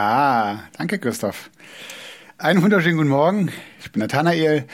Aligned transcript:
Ah, 0.00 0.60
danke 0.76 1.00
Christoph. 1.00 1.50
Einen 2.38 2.62
wunderschönen 2.62 2.98
guten 2.98 3.08
Morgen. 3.08 3.50
Ich 3.80 3.90
bin 3.90 3.98
Nathanael, 3.98 4.64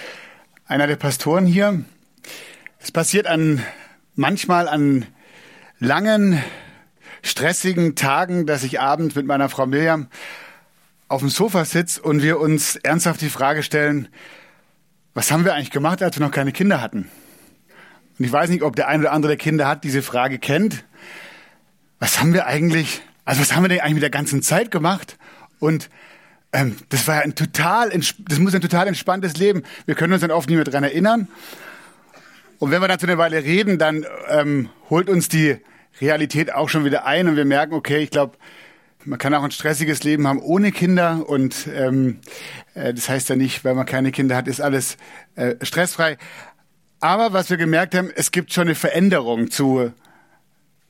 einer 0.67 0.87
der 0.87 0.97
Pastoren 0.97 1.47
hier. 1.47 1.83
Es 2.79 2.93
passiert 2.93 3.27
an 3.27 3.63
manchmal 4.17 4.69
an 4.69 5.07
langen, 5.79 6.45
stressigen 7.23 7.95
Tagen, 7.97 8.45
dass 8.45 8.65
ich 8.65 8.81
abends 8.81 9.15
mit 9.15 9.25
meiner 9.25 9.49
Frau 9.49 9.65
Miriam 9.65 10.09
auf 11.09 11.23
dem 11.23 11.31
Sofa 11.31 11.65
sitze 11.65 12.03
und 12.03 12.23
wir 12.23 12.39
uns 12.39 12.77
ernsthaft 12.77 13.23
die 13.23 13.31
Frage 13.31 13.63
stellen, 13.63 14.09
was 15.15 15.33
haben 15.33 15.47
wir 15.47 15.55
eigentlich 15.55 15.71
gemacht, 15.71 16.03
als 16.03 16.19
wir 16.19 16.27
noch 16.27 16.35
keine 16.35 16.53
Kinder 16.53 16.83
hatten? 16.83 17.09
Und 18.19 18.27
ich 18.27 18.31
weiß 18.31 18.51
nicht, 18.51 18.63
ob 18.63 18.77
der 18.77 18.89
eine 18.89 19.05
oder 19.05 19.13
andere 19.13 19.31
der 19.31 19.39
Kinder 19.39 19.67
hat, 19.69 19.85
diese 19.85 20.03
Frage 20.03 20.39
kennt. 20.39 20.85
Was 21.99 22.21
haben 22.21 22.35
wir 22.35 22.45
eigentlich, 22.45 23.01
also 23.25 23.41
was 23.41 23.55
haben 23.55 23.65
wir 23.65 23.69
denn 23.69 23.81
eigentlich 23.81 23.95
mit 23.95 24.03
der 24.03 24.11
ganzen 24.11 24.43
Zeit 24.43 24.71
gemacht? 24.71 25.17
Und 25.59 25.89
ähm, 26.53 26.77
das 26.89 27.09
war 27.09 27.23
ein 27.23 27.35
total, 27.35 27.91
das 27.91 28.39
muss 28.39 28.55
ein 28.55 28.61
total 28.61 28.87
entspanntes 28.87 29.37
Leben. 29.37 29.63
Wir 29.87 29.95
können 29.95 30.13
uns 30.13 30.23
dann 30.23 30.31
oft 30.31 30.49
nicht 30.49 30.57
mehr 30.57 30.65
dran 30.65 30.85
erinnern. 30.85 31.29
Und 32.59 32.71
wenn 32.71 32.81
wir 32.81 32.89
dann 32.89 32.99
zu 32.99 33.07
einer 33.07 33.19
Weile 33.19 33.43
reden, 33.43 33.79
dann 33.79 34.07
ähm, 34.29 34.71
holt 34.89 35.09
uns 35.09 35.29
die 35.29 35.57
Realität 36.01 36.53
auch 36.55 36.69
schon 36.69 36.85
wieder 36.85 37.07
ein 37.07 37.29
und 37.29 37.37
wir 37.37 37.45
merken, 37.45 37.75
okay, 37.75 37.99
ich 37.99 38.11
glaube, 38.11 38.37
man 39.05 39.19
kann 39.19 39.35
auch 39.35 39.43
ein 39.43 39.51
stressiges 39.51 40.03
Leben 40.03 40.27
haben 40.27 40.41
ohne 40.41 40.73
Kinder 40.73 41.29
und 41.29 41.69
ähm, 41.75 42.21
äh, 42.75 42.95
das 42.95 43.09
heißt 43.09 43.29
ja 43.29 43.37
nicht, 43.37 43.65
weil 43.65 43.75
man 43.75 43.87
keine 43.87 44.13
Kinder 44.13 44.37
hat, 44.37 44.49
ist 44.49 44.61
alles 44.61 44.97
äh, 45.35 45.57
stressfrei. 45.63 46.17
Aber 47.01 47.33
was 47.33 47.51
wir 47.51 47.59
gemerkt 47.59 47.95
haben, 47.95 48.11
es 48.15 48.31
gibt 48.31 48.53
schon 48.53 48.69
eine 48.69 48.75
Veränderung 48.75 49.51
zu 49.51 49.93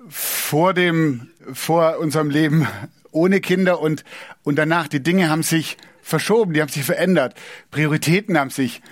vor 0.09 0.75
dem, 0.75 1.31
vor 1.53 1.99
unserem 1.99 2.31
Leben 2.31 2.67
ohne 3.11 3.41
Kinder 3.41 3.81
und, 3.81 4.05
und 4.43 4.57
danach. 4.57 4.89
Die 4.89 5.03
Dinge 5.03 5.29
haben 5.31 5.43
sich 5.43 5.77
verschoben, 6.03 6.53
die 6.55 6.61
haben 6.61 6.69
sich 6.69 6.85
verändert. 6.85 7.35
Prioritäten 7.71 8.39
haben 8.39 8.51
sich 8.51 8.83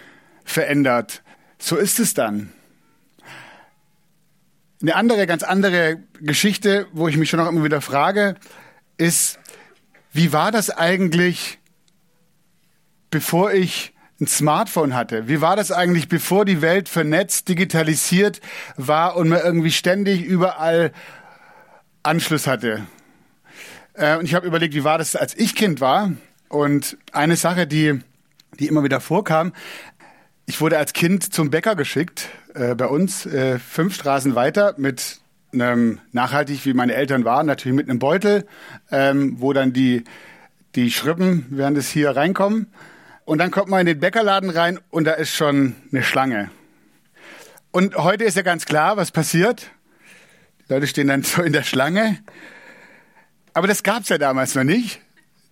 verändert. 0.45 1.23
So 1.59 1.77
ist 1.77 1.99
es 1.99 2.15
dann. 2.15 2.53
Eine 4.81 4.97
andere, 4.97 5.27
ganz 5.27 5.45
andere 5.45 6.03
Geschichte, 6.21 6.87
wo 6.93 7.07
ich 7.07 7.17
mich 7.17 7.31
schon 7.31 7.39
noch 7.39 7.49
immer 7.49 7.63
wieder 7.63 7.81
frage, 7.81 8.35
ist, 8.97 9.39
wie 10.13 10.33
war 10.33 10.51
das 10.51 10.71
eigentlich, 10.71 11.59
bevor 13.11 13.53
ich 13.53 13.95
ein 14.21 14.27
Smartphone 14.27 14.95
hatte? 14.95 15.29
Wie 15.29 15.41
war 15.41 15.55
das 15.55 15.71
eigentlich, 15.71 16.09
bevor 16.09 16.45
die 16.45 16.63
Welt 16.63 16.89
vernetzt, 16.89 17.49
digitalisiert 17.49 18.41
war 18.77 19.17
und 19.17 19.29
man 19.29 19.41
irgendwie 19.41 19.71
ständig 19.71 20.23
überall 20.23 20.93
Anschluss 22.03 22.47
hatte? 22.47 22.87
Äh, 23.95 24.17
und 24.17 24.25
ich 24.25 24.35
habe 24.35 24.47
überlegt, 24.47 24.75
wie 24.75 24.85
war 24.85 24.99
das, 24.99 25.17
als 25.17 25.37
ich 25.37 25.55
Kind 25.55 25.81
war? 25.81 26.13
Und 26.49 26.97
eine 27.13 27.37
Sache, 27.37 27.67
die, 27.67 28.01
die 28.59 28.69
immer 28.69 28.85
wieder 28.85 29.01
vorkam, 29.01 29.53
ich 30.47 30.61
wurde 30.61 30.79
als 30.79 30.93
Kind 30.93 31.33
zum 31.33 31.51
Bäcker 31.51 31.77
geschickt, 31.77 32.29
äh, 32.55 32.75
bei 32.75 32.87
uns, 32.87 33.27
äh, 33.27 33.59
fünf 33.59 33.95
Straßen 33.95 34.35
weiter, 34.35 34.75
mit 34.77 35.21
einem, 35.53 36.01
nachhaltig 36.13 36.65
wie 36.65 36.75
meine 36.75 36.95
Eltern 36.95 37.25
waren, 37.25 37.47
natürlich 37.47 37.77
mit 37.77 37.89
einem 37.89 37.99
Beutel, 37.99 38.47
ähm, 38.91 39.37
wo 39.39 39.53
dann 39.53 39.73
die, 39.73 40.05
die 40.75 40.91
Schrippen, 40.91 41.47
während 41.51 41.79
es 41.79 41.91
hier 41.91 42.11
reinkommen. 42.11 42.67
Und 43.25 43.39
dann 43.39 43.51
kommt 43.51 43.69
man 43.69 43.81
in 43.81 43.87
den 43.87 44.01
Bäckerladen 44.01 44.51
rein 44.51 44.81
und 44.91 45.05
da 45.05 45.13
ist 45.13 45.35
schon 45.35 45.77
eine 45.93 46.03
Schlange. 46.03 46.51
Und 47.71 47.97
heute 47.97 48.25
ist 48.25 48.37
ja 48.37 48.43
ganz 48.43 48.67
klar, 48.67 48.97
was 48.97 49.11
passiert. 49.11 49.71
Leute 50.73 50.87
stehen 50.87 51.09
dann 51.09 51.23
so 51.23 51.43
in 51.43 51.53
der 51.53 51.63
Schlange 51.63 52.19
aber 53.55 53.67
das 53.67 53.83
gab's 53.83 54.09
ja 54.09 54.19
damals 54.19 54.55
noch 54.55 54.65
nicht. 54.65 55.01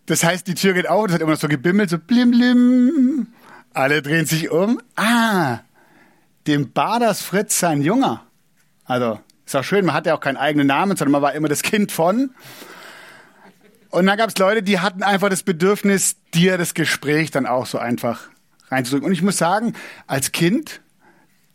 Das 0.06 0.25
heißt, 0.25 0.47
die 0.47 0.54
Tür 0.54 0.72
geht 0.72 0.88
auf, 0.88 1.06
das 1.06 1.14
hat 1.14 1.20
immer 1.20 1.32
noch 1.32 1.41
so 1.41 1.48
gebimmelt, 1.48 1.91
so 1.91 1.98
blim 1.98 2.31
blim. 2.31 3.26
Alle 3.72 4.03
drehen 4.03 4.26
sich 4.26 4.50
um. 4.50 4.81
Ah, 4.97 5.60
dem 6.47 6.72
Baders 6.72 7.22
Fritz 7.22 7.58
sein 7.60 7.82
Junger. 7.82 8.25
Also, 8.84 9.20
ist 9.47 9.54
auch 9.54 9.62
schön, 9.62 9.84
man 9.84 9.94
hatte 9.94 10.08
ja 10.08 10.16
auch 10.16 10.20
keinen 10.20 10.36
eigenen 10.36 10.66
Namen, 10.66 10.97
sondern 10.97 11.12
man 11.12 11.22
war 11.22 11.34
immer 11.34 11.48
das 11.48 11.62
Kind 11.62 11.92
von. 11.92 12.31
Und 13.91 14.06
dann 14.06 14.16
gab's 14.16 14.38
Leute, 14.38 14.62
die 14.62 14.81
hatten 14.81 15.02
einfach 15.02 15.28
das 15.28 15.42
Bedürfnis, 15.42 16.16
dir 16.34 16.58
das 16.58 16.75
Gespräch 16.75 17.31
dann 17.31 17.47
auch 17.47 17.66
so 17.66 17.78
einfach 17.78 18.28
reinzudrücken. 18.69 19.06
Und 19.06 19.12
ich 19.12 19.22
muss 19.22 19.37
sagen, 19.37 19.75
als 20.06 20.32
Kind, 20.32 20.81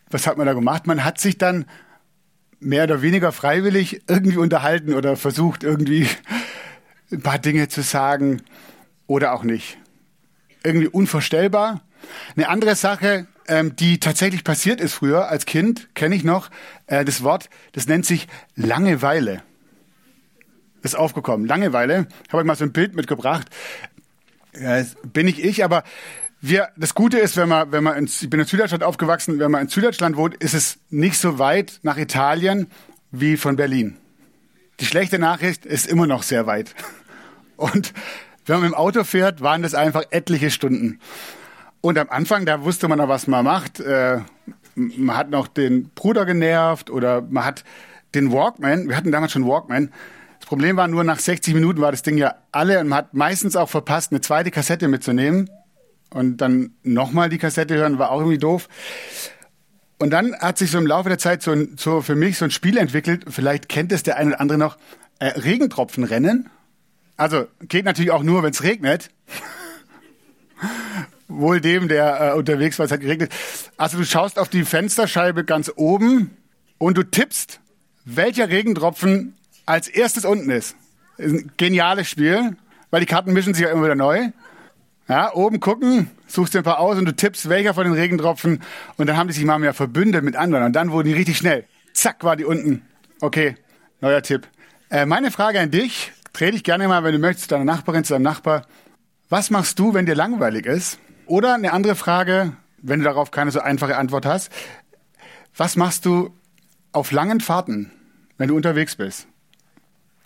was 0.10 0.28
hat 0.28 0.38
man 0.38 0.46
da 0.46 0.54
gemacht? 0.54 0.86
Man 0.88 1.04
hat 1.04 1.20
sich 1.20 1.38
dann 1.38 1.66
mehr 2.60 2.86
oder 2.86 3.02
weniger 3.02 3.32
freiwillig 3.32 4.02
irgendwie 4.08 4.38
unterhalten 4.38 4.94
oder 4.94 5.18
versucht 5.18 5.64
irgendwie 5.64 6.08
ein 7.12 7.22
paar 7.22 7.40
Dinge 7.40 7.68
zu 7.68 7.82
sagen 7.82 8.42
oder 9.08 9.34
auch 9.34 9.44
nicht. 9.44 9.78
Irgendwie 10.64 10.88
unvorstellbar. 10.88 11.82
Eine 12.36 12.50
andere 12.50 12.76
Sache, 12.76 13.28
ähm, 13.48 13.76
die 13.76 14.00
tatsächlich 14.00 14.44
passiert 14.44 14.82
ist 14.82 14.94
früher 14.94 15.28
als 15.30 15.46
Kind, 15.46 15.94
kenne 15.96 16.16
ich 16.16 16.24
noch, 16.24 16.50
äh, 16.88 17.06
das 17.06 17.24
Wort, 17.24 17.50
das 17.74 17.88
nennt 17.88 18.06
sich 18.06 18.28
Langeweile. 18.56 19.44
Ist 20.82 20.96
aufgekommen. 20.96 21.48
Langeweile. 21.48 22.08
Habe 22.32 22.44
ich 22.44 22.46
mal 22.46 22.56
so 22.56 22.64
ein 22.64 22.72
Bild 22.72 22.96
mitgebracht. 22.96 23.48
Äh, 24.54 24.86
bin 25.04 25.28
ich 25.28 25.44
ich, 25.44 25.64
aber 25.64 25.84
wir, 26.48 26.70
das 26.78 26.94
Gute 26.94 27.18
ist, 27.18 27.38
wenn 27.38 27.50
man, 27.50 27.72
wenn 27.72 27.84
man 27.84 27.98
in, 27.98 28.06
ich 28.06 28.30
bin 28.30 28.40
in 28.40 28.46
Süddeutschland 28.46 28.84
aufgewachsen, 28.84 29.40
wenn 29.40 29.50
man 29.50 29.64
in 29.64 29.68
Süddeutschland 29.68 30.16
wohnt, 30.16 30.36
ist 30.36 30.54
es 30.54 30.80
nicht 30.90 31.18
so 31.18 31.40
weit 31.40 31.80
nach 31.82 31.98
Italien 31.98 32.68
wie 33.12 33.38
von 33.38 33.56
Berlin. 33.56 33.98
Die 34.80 34.86
schlechte 34.86 35.18
Nachricht 35.18 35.66
ist 35.66 35.88
immer 35.88 36.06
noch 36.06 36.24
sehr 36.24 36.46
weit. 36.46 36.76
Und 37.58 37.94
wenn 38.46 38.58
man 38.58 38.64
mit 38.64 38.72
dem 38.74 38.78
Auto 38.78 39.04
fährt, 39.04 39.42
waren 39.42 39.64
das 39.64 39.74
einfach 39.74 40.04
etliche 40.12 40.52
Stunden. 40.52 41.00
Und 41.82 41.98
am 41.98 42.10
Anfang, 42.10 42.46
da 42.46 42.64
wusste 42.64 42.88
man 42.88 43.00
noch, 43.00 43.08
was 43.08 43.28
man 43.28 43.46
macht. 43.46 43.80
Äh, 43.80 44.20
man 44.76 45.18
hat 45.18 45.30
noch 45.30 45.48
den 45.48 45.90
Bruder 45.96 46.26
genervt 46.26 46.90
oder 46.90 47.22
man 47.22 47.46
hat 47.46 47.64
den 48.14 48.32
Walkman. 48.32 48.88
Wir 48.90 48.98
hatten 48.98 49.12
damals 49.12 49.32
schon 49.32 49.48
Walkman. 49.48 49.92
Das 50.40 50.48
Problem 50.48 50.78
war 50.78 50.88
nur, 50.88 51.04
nach 51.04 51.20
60 51.20 51.54
Minuten 51.56 51.82
war 51.82 51.92
das 51.92 52.04
Ding 52.04 52.18
ja 52.18 52.36
alle 52.52 52.80
und 52.80 52.90
man 52.90 53.00
hat 53.00 53.14
meistens 53.14 53.56
auch 53.56 53.70
verpasst, 53.70 54.12
eine 54.12 54.22
zweite 54.22 54.52
Kassette 54.52 54.88
mitzunehmen 54.88 55.50
und 56.16 56.38
dann 56.38 56.72
nochmal 56.84 57.28
die 57.28 57.38
Kassette 57.38 57.76
hören, 57.76 58.00
war 58.00 58.10
auch 58.12 58.20
irgendwie 58.20 58.38
doof. 58.38 58.70
Und 59.98 60.12
dann 60.12 60.34
hat 60.40 60.58
sich 60.58 60.72
so 60.72 60.78
im 60.78 60.88
Laufe 60.88 61.10
der 61.10 61.18
Zeit 61.18 61.42
so, 61.42 61.52
ein, 61.52 61.76
so 61.78 62.02
für 62.02 62.16
mich 62.16 62.38
so 62.38 62.46
ein 62.46 62.52
Spiel 62.52 62.78
entwickelt, 62.78 63.26
vielleicht 63.28 63.68
kennt 63.68 63.92
es 63.92 64.04
der 64.04 64.16
eine 64.16 64.30
oder 64.32 64.42
andere 64.42 64.58
noch, 64.58 64.78
äh, 65.20 65.28
Regentropfenrennen. 65.28 66.50
Also 67.18 67.48
geht 67.68 67.84
natürlich 67.84 68.12
auch 68.12 68.24
nur, 68.24 68.44
wenn 68.44 68.52
es 68.52 68.64
regnet. 68.64 69.10
Wohl 71.28 71.60
dem, 71.60 71.90
der 71.90 72.32
äh, 72.32 72.38
unterwegs 72.38 72.80
war, 72.80 72.86
es 72.86 72.94
hat 72.94 73.02
geregnet. 73.02 73.34
Also 73.76 73.98
du 73.98 74.06
schaust 74.06 74.40
auf 74.40 74.48
die 74.48 74.64
Fensterscheibe 74.64 75.44
ganz 75.44 75.70
oben 75.76 76.38
und 76.78 76.98
du 76.98 77.04
tippst, 77.04 77.60
welcher 78.06 78.48
Regentropfen 78.48 79.36
als 79.66 79.90
erstes 79.90 80.24
unten 80.24 80.50
ist. 80.50 80.78
ist 81.18 81.34
ein 81.34 81.52
geniales 81.58 82.10
Spiel, 82.10 82.56
weil 82.90 83.02
die 83.02 83.06
Karten 83.06 83.34
mischen 83.34 83.54
sich 83.54 83.64
ja 83.64 83.72
immer 83.72 83.84
wieder 83.84 83.96
neu. 83.96 84.30
Ja, 85.08 85.34
oben 85.34 85.60
gucken, 85.60 86.10
suchst 86.26 86.56
dir 86.56 86.60
ein 86.60 86.64
paar 86.64 86.80
aus 86.80 86.98
und 86.98 87.06
du 87.06 87.16
tippst, 87.16 87.48
welcher 87.48 87.76
von 87.76 87.84
den 87.84 87.94
Regentropfen. 87.94 88.62
Und 88.98 89.08
dann 89.08 89.18
haben 89.18 89.28
die 89.28 89.34
sich 89.34 89.46
mal 89.46 89.60
mehr 89.60 89.74
verbündet 89.74 90.24
mit 90.24 90.36
anderen. 90.36 90.64
Und 90.64 90.74
dann 90.74 90.92
wurden 90.92 91.08
die 91.08 91.14
richtig 91.14 91.38
schnell. 91.38 91.66
Zack, 91.94 92.24
war 92.24 92.36
die 92.36 92.46
unten. 92.46 92.82
Okay, 93.22 93.56
neuer 94.02 94.24
Tipp. 94.24 94.48
Äh, 94.90 95.06
meine 95.06 95.30
Frage 95.30 95.60
an 95.60 95.70
dich, 95.70 96.12
dreh 96.34 96.50
dich 96.52 96.64
gerne 96.64 96.88
mal, 96.88 97.04
wenn 97.04 97.14
du 97.14 97.20
möchtest, 97.20 97.44
zu 97.44 97.50
deiner 97.50 97.66
Nachbarin, 97.66 98.04
zu 98.04 98.14
deinem 98.14 98.24
Nachbar. 98.24 98.66
Was 99.30 99.52
machst 99.52 99.78
du, 99.78 99.94
wenn 99.94 100.08
dir 100.08 100.16
langweilig 100.16 100.66
ist? 100.66 101.00
Oder 101.28 101.54
eine 101.54 101.72
andere 101.74 101.96
Frage, 101.96 102.54
wenn 102.82 103.00
du 103.00 103.06
darauf 103.06 103.32
keine 103.32 103.52
so 103.52 103.60
einfache 103.60 103.98
Antwort 103.98 104.26
hast. 104.26 104.52
Was 105.56 105.76
machst 105.76 106.06
du 106.06 106.34
auf 106.92 107.12
langen 107.12 107.42
Fahrten, 107.42 107.92
wenn 108.38 108.48
du 108.48 108.56
unterwegs 108.56 108.96
bist? 108.96 109.28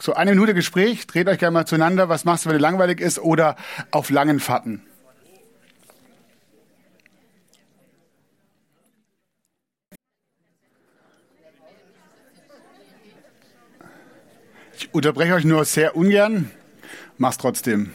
So 0.02 0.14
eine 0.14 0.32
Minute 0.32 0.54
Gespräch, 0.54 1.08
dreht 1.08 1.28
euch 1.28 1.40
gerne 1.40 1.54
mal 1.54 1.66
zueinander, 1.66 2.10
was 2.10 2.26
machst 2.26 2.46
du, 2.46 2.50
wenn 2.50 2.58
dir 2.58 2.62
langweilig 2.62 3.02
ist 3.02 3.20
oder 3.20 3.56
auf 3.92 4.10
langen 4.10 4.40
Fahrten. 4.40 4.82
Ich 14.78 14.94
unterbreche 14.94 15.34
euch 15.34 15.44
nur 15.44 15.66
sehr 15.66 15.98
ungern, 15.98 16.52
mach's 17.18 17.38
trotzdem. 17.38 17.92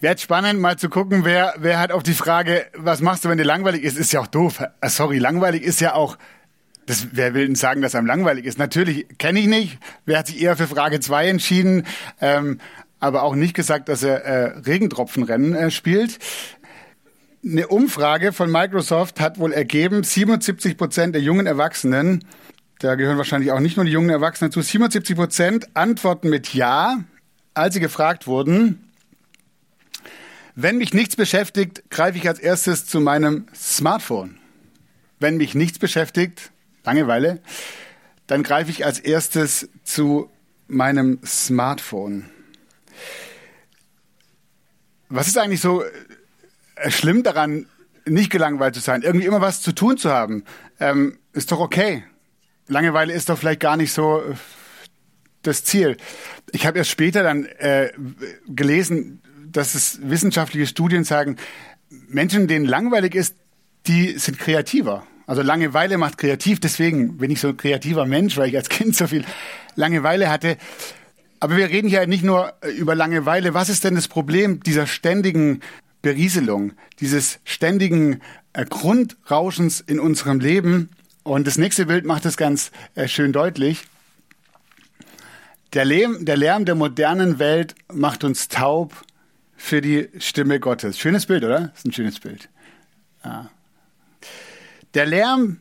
Wäre 0.00 0.18
spannend, 0.18 0.60
mal 0.60 0.76
zu 0.76 0.90
gucken, 0.90 1.24
wer, 1.24 1.54
wer 1.56 1.80
hat 1.80 1.90
auf 1.90 2.02
die 2.02 2.12
Frage, 2.12 2.66
was 2.74 3.00
machst 3.00 3.24
du, 3.24 3.30
wenn 3.30 3.38
dir 3.38 3.44
langweilig 3.44 3.82
ist, 3.82 3.96
ist 3.96 4.12
ja 4.12 4.20
auch 4.20 4.26
doof. 4.26 4.62
Äh, 4.80 4.88
sorry, 4.90 5.18
langweilig 5.18 5.62
ist 5.62 5.80
ja 5.80 5.94
auch, 5.94 6.18
das, 6.88 7.08
wer 7.12 7.34
will 7.34 7.46
denn 7.46 7.54
sagen, 7.54 7.82
dass 7.82 7.94
einem 7.94 8.06
langweilig 8.06 8.46
ist? 8.46 8.58
Natürlich 8.58 9.06
kenne 9.18 9.40
ich 9.40 9.46
nicht. 9.46 9.78
Wer 10.06 10.18
hat 10.18 10.28
sich 10.28 10.40
eher 10.40 10.56
für 10.56 10.66
Frage 10.66 11.00
2 11.00 11.28
entschieden? 11.28 11.84
Ähm, 12.20 12.60
aber 12.98 13.22
auch 13.22 13.34
nicht 13.34 13.54
gesagt, 13.54 13.88
dass 13.88 14.02
er 14.02 14.24
äh, 14.24 14.58
Regentropfenrennen 14.60 15.54
äh, 15.54 15.70
spielt. 15.70 16.18
Eine 17.44 17.68
Umfrage 17.68 18.32
von 18.32 18.50
Microsoft 18.50 19.20
hat 19.20 19.38
wohl 19.38 19.52
ergeben, 19.52 20.02
77 20.02 20.76
Prozent 20.76 21.14
der 21.14 21.22
jungen 21.22 21.46
Erwachsenen, 21.46 22.24
da 22.80 22.94
gehören 22.94 23.18
wahrscheinlich 23.18 23.52
auch 23.52 23.60
nicht 23.60 23.76
nur 23.76 23.84
die 23.84 23.92
jungen 23.92 24.10
Erwachsenen 24.10 24.50
zu, 24.50 24.62
77 24.62 25.14
Prozent 25.14 25.68
antworten 25.74 26.30
mit 26.30 26.54
Ja, 26.54 27.04
als 27.54 27.74
sie 27.74 27.80
gefragt 27.80 28.26
wurden, 28.26 28.90
wenn 30.54 30.78
mich 30.78 30.94
nichts 30.94 31.16
beschäftigt, 31.16 31.84
greife 31.90 32.18
ich 32.18 32.26
als 32.26 32.38
erstes 32.38 32.86
zu 32.86 33.00
meinem 33.00 33.46
Smartphone. 33.54 34.38
Wenn 35.20 35.36
mich 35.36 35.54
nichts 35.54 35.78
beschäftigt, 35.78 36.50
Langeweile, 36.88 37.42
dann 38.28 38.42
greife 38.42 38.70
ich 38.70 38.86
als 38.86 38.98
erstes 38.98 39.68
zu 39.84 40.30
meinem 40.68 41.20
Smartphone. 41.22 42.30
Was 45.10 45.28
ist 45.28 45.36
eigentlich 45.36 45.60
so 45.60 45.82
äh, 45.82 46.90
schlimm 46.90 47.22
daran, 47.22 47.66
nicht 48.06 48.30
gelangweilt 48.30 48.74
zu 48.74 48.80
sein, 48.80 49.02
irgendwie 49.02 49.26
immer 49.26 49.42
was 49.42 49.60
zu 49.60 49.72
tun 49.72 49.98
zu 49.98 50.10
haben? 50.10 50.44
Ähm, 50.80 51.18
ist 51.34 51.52
doch 51.52 51.60
okay. 51.60 52.04
Langeweile 52.68 53.12
ist 53.12 53.28
doch 53.28 53.36
vielleicht 53.36 53.60
gar 53.60 53.76
nicht 53.76 53.92
so 53.92 54.22
äh, 54.22 54.34
das 55.42 55.64
Ziel. 55.64 55.98
Ich 56.52 56.66
habe 56.66 56.78
erst 56.78 56.90
später 56.90 57.22
dann 57.22 57.44
äh, 57.44 57.92
gelesen, 58.46 59.20
dass 59.44 59.74
es 59.74 60.00
wissenschaftliche 60.02 60.66
Studien 60.66 61.04
sagen, 61.04 61.36
Menschen, 61.90 62.48
denen 62.48 62.64
langweilig 62.64 63.14
ist, 63.14 63.34
die 63.86 64.18
sind 64.18 64.38
kreativer. 64.38 65.06
Also 65.28 65.42
Langeweile 65.42 65.98
macht 65.98 66.16
kreativ, 66.16 66.58
deswegen 66.58 67.18
bin 67.18 67.30
ich 67.30 67.38
so 67.38 67.48
ein 67.48 67.56
kreativer 67.58 68.06
Mensch, 68.06 68.38
weil 68.38 68.48
ich 68.48 68.56
als 68.56 68.70
Kind 68.70 68.96
so 68.96 69.06
viel 69.06 69.26
Langeweile 69.76 70.30
hatte. 70.30 70.56
Aber 71.38 71.58
wir 71.58 71.68
reden 71.68 71.86
hier 71.86 72.06
nicht 72.06 72.24
nur 72.24 72.54
äh, 72.62 72.70
über 72.70 72.94
Langeweile. 72.94 73.52
Was 73.52 73.68
ist 73.68 73.84
denn 73.84 73.94
das 73.94 74.08
Problem 74.08 74.60
dieser 74.60 74.86
ständigen 74.86 75.60
Berieselung, 76.00 76.72
dieses 77.00 77.40
ständigen 77.44 78.22
äh, 78.54 78.64
Grundrauschens 78.64 79.80
in 79.82 80.00
unserem 80.00 80.40
Leben? 80.40 80.88
Und 81.24 81.46
das 81.46 81.58
nächste 81.58 81.84
Bild 81.84 82.06
macht 82.06 82.24
es 82.24 82.38
ganz 82.38 82.70
äh, 82.94 83.06
schön 83.06 83.34
deutlich. 83.34 83.84
Der 85.74 85.84
Lärm, 85.84 86.24
der 86.24 86.38
Lärm 86.38 86.64
der 86.64 86.74
modernen 86.74 87.38
Welt 87.38 87.74
macht 87.92 88.24
uns 88.24 88.48
taub 88.48 88.94
für 89.58 89.82
die 89.82 90.08
Stimme 90.20 90.58
Gottes. 90.58 90.98
Schönes 90.98 91.26
Bild, 91.26 91.44
oder? 91.44 91.68
Das 91.68 91.80
ist 91.80 91.84
ein 91.84 91.92
schönes 91.92 92.18
Bild. 92.18 92.48
Ja. 93.22 93.50
Der 94.98 95.06
Lärm 95.06 95.58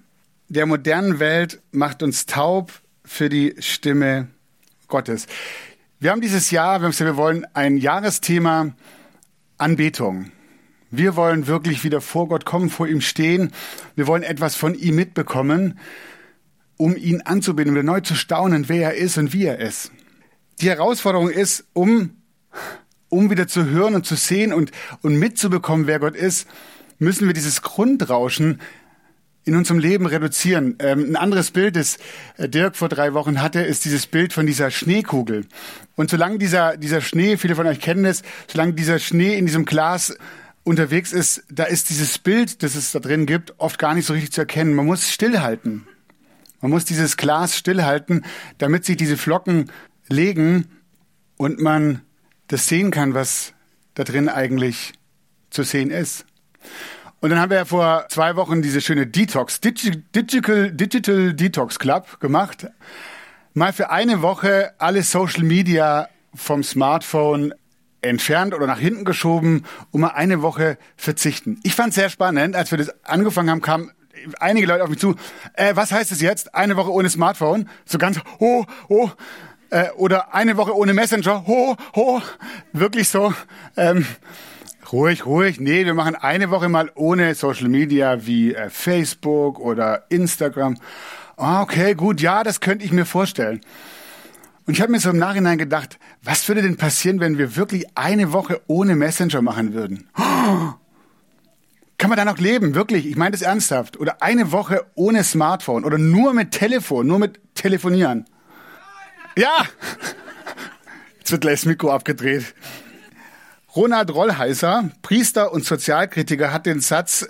der 0.48 0.66
modernen 0.66 1.20
Welt 1.20 1.62
macht 1.70 2.02
uns 2.02 2.26
taub 2.26 2.72
für 3.06 3.30
die 3.30 3.54
Stimme 3.60 4.30
Gottes. 4.88 5.28
Wir 6.00 6.10
haben 6.10 6.22
dieses 6.22 6.50
Jahr, 6.50 6.80
wir 6.80 6.86
haben 6.86 6.92
gesagt, 6.92 7.08
wir 7.08 7.18
wollen 7.18 7.46
ein 7.54 7.78
Jahresthema 7.78 8.74
Anbetung. 9.60 10.32
Wir 10.90 11.16
wollen 11.16 11.46
wirklich 11.46 11.84
wieder 11.84 12.02
vor 12.02 12.28
Gott 12.30 12.46
kommen, 12.46 12.72
vor 12.72 12.88
ihm 12.88 13.00
stehen. 13.00 13.52
Wir 13.96 14.08
wollen 14.08 14.24
etwas 14.24 14.56
von 14.56 14.74
ihm 14.74 14.96
mitbekommen, 14.96 15.78
um 16.76 16.96
ihn 16.96 17.22
anzubeten, 17.22 17.74
wieder 17.74 17.84
neu 17.84 18.02
zu 18.02 18.16
staunen, 18.16 18.70
wer 18.70 18.94
er 18.94 18.96
ist 18.96 19.20
und 19.20 19.34
wie 19.34 19.46
er 19.46 19.60
ist. 19.60 19.92
Die 20.62 20.70
Herausforderung 20.70 21.30
ist, 21.30 21.64
um, 21.74 22.24
um 23.08 23.30
wieder 23.30 23.48
zu 23.48 23.68
hören 23.68 23.94
und 23.94 24.04
zu 24.04 24.16
sehen 24.16 24.52
und, 24.52 24.72
und 25.04 25.20
mitzubekommen, 25.20 25.86
wer 25.86 26.00
Gott 26.00 26.16
ist, 26.16 26.48
müssen 26.98 27.28
wir 27.28 27.36
dieses 27.36 27.62
Grundrauschen 27.62 28.60
in 29.48 29.56
unserem 29.56 29.80
Leben 29.80 30.06
reduzieren. 30.06 30.76
Ähm, 30.80 31.12
ein 31.12 31.16
anderes 31.16 31.52
Bild, 31.52 31.78
das 31.78 31.98
äh, 32.38 32.50
Dirk 32.50 32.76
vor 32.76 32.90
drei 32.90 33.14
Wochen 33.14 33.42
hatte, 33.42 33.62
ist 33.62 33.86
dieses 33.86 34.06
Bild 34.06 34.34
von 34.34 34.46
dieser 34.46 34.72
Schneekugel. 34.72 35.46
Und 35.96 36.10
solange 36.10 36.38
dieser, 36.38 36.76
dieser 36.76 37.00
Schnee, 37.00 37.38
viele 37.38 37.56
von 37.56 37.66
euch 37.66 37.80
kennen 37.80 38.06
es, 38.06 38.24
solange 38.48 38.74
dieser 38.74 39.00
Schnee 39.00 39.38
in 39.38 39.46
diesem 39.46 39.66
Glas 39.66 40.18
unterwegs 40.66 41.14
ist, 41.14 41.44
da 41.50 41.64
ist 41.64 41.90
dieses 41.90 42.18
Bild, 42.18 42.62
das 42.62 42.76
es 42.76 42.92
da 42.92 43.00
drin 43.00 43.26
gibt, 43.26 43.58
oft 43.58 43.80
gar 43.80 43.94
nicht 43.94 44.06
so 44.06 44.14
richtig 44.14 44.34
zu 44.34 44.42
erkennen. 44.42 44.74
Man 44.74 44.86
muss 44.86 45.10
stillhalten. 45.10 45.88
Man 46.60 46.72
muss 46.72 46.84
dieses 46.84 47.16
Glas 47.16 47.56
stillhalten, 47.56 48.26
damit 48.58 48.84
sich 48.84 48.98
diese 48.98 49.16
Flocken 49.16 49.72
legen 50.10 50.68
und 51.38 51.62
man 51.62 52.02
das 52.48 52.68
sehen 52.68 52.92
kann, 52.92 53.14
was 53.14 53.54
da 53.94 54.04
drin 54.04 54.28
eigentlich 54.28 54.94
zu 55.50 55.64
sehen 55.64 55.90
ist. 55.90 56.26
Und 57.20 57.32
dann 57.32 57.40
haben 57.40 57.50
wir 57.50 57.58
ja 57.58 57.66
vor 57.66 58.06
zwei 58.10 58.36
Wochen 58.36 58.62
diese 58.62 58.80
schöne 58.80 59.08
Detox, 59.08 59.60
Digital, 59.60 60.72
Digital 60.72 61.34
Detox 61.34 61.80
Club 61.80 62.20
gemacht. 62.20 62.68
Mal 63.54 63.74
für 63.74 63.90
eine 63.90 64.22
Woche 64.22 64.74
alle 64.78 65.02
Social 65.02 65.44
Media 65.44 66.10
vom 66.36 66.64
Smartphone 66.64 67.56
entfernt 68.02 68.54
oder 68.54 68.68
nach 68.68 68.78
hinten 68.78 69.04
geschoben 69.04 69.66
und 69.90 70.02
mal 70.02 70.10
eine 70.10 70.44
Woche 70.44 70.78
verzichten. 70.96 71.60
Ich 71.64 71.74
fand 71.74 71.90
es 71.90 71.96
sehr 71.96 72.10
spannend, 72.10 72.56
als 72.56 72.70
wir 72.70 72.78
das 72.78 72.94
angefangen 73.04 73.50
haben, 73.50 73.62
kamen 73.62 73.92
einige 74.40 74.68
Leute 74.68 74.84
auf 74.84 74.90
mich 74.90 75.00
zu. 75.00 75.16
Äh, 75.54 75.76
was 75.76 75.92
heißt 75.92 76.12
es 76.12 76.22
jetzt? 76.22 76.54
Eine 76.54 76.76
Woche 76.76 76.92
ohne 76.92 77.10
Smartphone? 77.10 77.68
So 77.86 77.98
ganz, 77.98 78.20
oh, 78.40 78.66
oh. 78.90 79.10
Äh, 79.70 79.90
oder 79.98 80.34
eine 80.34 80.56
Woche 80.58 80.76
ohne 80.76 80.94
Messenger? 80.94 81.46
Ho, 81.48 81.76
ho. 81.96 82.22
Wirklich 82.74 83.10
so. 83.10 83.34
Ähm, 83.76 84.06
Ruhig, 84.92 85.26
ruhig. 85.26 85.60
Nee, 85.60 85.86
wir 85.86 85.94
machen 85.94 86.16
eine 86.16 86.50
Woche 86.50 86.70
mal 86.70 86.92
ohne 86.96 87.36
Social 87.36 87.68
Media 87.68 88.26
wie 88.26 88.56
äh, 88.56 88.70
Facebook 88.70 89.60
oder 89.60 90.06
Instagram. 90.10 90.78
Ah, 91.36 91.62
okay, 91.62 91.94
gut, 91.94 92.22
ja, 92.22 92.44
das 92.44 92.62
könnte 92.62 92.86
ich 92.86 92.94
mir 92.94 93.06
vorstellen. 93.06 93.60
Und 94.66 94.74
ich 94.74 94.82
habe 94.82 94.92
mir 94.92 95.00
so 95.00 95.10
im 95.10 95.18
Nachhinein 95.18 95.58
gedacht, 95.58 96.00
was 96.24 96.48
würde 96.48 96.62
denn 96.62 96.78
passieren, 96.78 97.20
wenn 97.20 97.38
wir 97.38 97.56
wirklich 97.56 97.86
eine 97.96 98.32
Woche 98.32 98.62
ohne 98.68 98.96
Messenger 98.96 99.42
machen 99.42 99.74
würden? 99.74 100.10
Kann 101.98 102.10
man 102.10 102.18
da 102.18 102.26
noch 102.26 102.38
leben? 102.38 102.74
Wirklich? 102.74 103.06
Ich 103.08 103.16
meine 103.18 103.32
das 103.32 103.42
ernsthaft. 103.42 103.98
Oder 104.00 104.22
eine 104.22 104.52
Woche 104.52 104.86
ohne 104.96 105.24
Smartphone 105.24 105.84
oder 105.84 105.98
nur 105.98 106.34
mit 106.34 106.52
Telefon, 106.52 107.08
nur 107.08 107.20
mit 107.20 107.40
Telefonieren. 107.56 108.26
Ja! 109.38 109.66
Jetzt 111.20 111.32
wird 111.32 111.42
gleich 111.42 111.60
das 111.60 111.66
Mikro 111.66 111.92
abgedreht. 111.92 112.54
Ronald 113.78 114.12
Rollheiser, 114.12 114.90
Priester 115.04 115.54
und 115.54 115.64
Sozialkritiker, 115.64 116.52
hat 116.52 116.66
den 116.66 116.80
Satz 116.80 117.28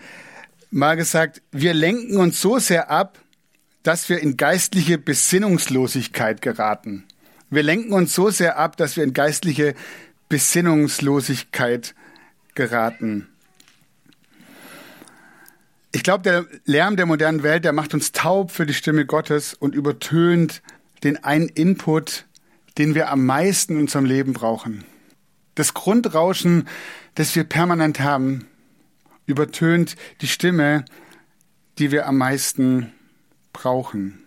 mal 0.72 0.96
gesagt, 0.96 1.42
wir 1.52 1.74
lenken 1.74 2.16
uns 2.16 2.40
so 2.40 2.58
sehr 2.58 2.90
ab, 2.90 3.20
dass 3.84 4.08
wir 4.08 4.20
in 4.22 4.38
geistliche 4.38 4.98
Besinnungslosigkeit 4.98 6.42
geraten. 6.42 7.04
Wir 7.50 7.64
lenken 7.64 7.92
uns 7.92 8.16
so 8.16 8.30
sehr 8.30 8.58
ab, 8.58 8.78
dass 8.78 8.96
wir 8.96 9.04
in 9.04 9.12
geistliche 9.12 9.76
Besinnungslosigkeit 10.30 11.94
geraten. 12.56 13.28
Ich 15.92 16.04
glaube, 16.04 16.24
der 16.24 16.46
Lärm 16.64 16.96
der 16.96 17.08
modernen 17.08 17.44
Welt, 17.44 17.66
der 17.66 17.74
macht 17.74 17.94
uns 17.94 18.14
taub 18.14 18.52
für 18.52 18.66
die 18.66 18.74
Stimme 18.74 19.06
Gottes 19.06 19.54
und 19.54 19.76
übertönt 19.76 20.62
den 21.04 21.22
einen 21.26 21.50
Input, 21.50 22.26
den 22.78 22.96
wir 22.96 23.10
am 23.10 23.26
meisten 23.26 23.74
in 23.74 23.82
unserem 23.82 24.06
Leben 24.06 24.32
brauchen. 24.32 24.86
Das 25.58 25.74
Grundrauschen, 25.74 26.68
das 27.16 27.36
wir 27.36 27.44
permanent 27.44 28.00
haben, 28.00 28.46
übertönt 29.26 29.96
die 30.22 30.28
Stimme, 30.28 30.86
die 31.80 31.92
wir 31.92 32.06
am 32.06 32.20
meisten 32.20 32.92
brauchen. 33.54 34.20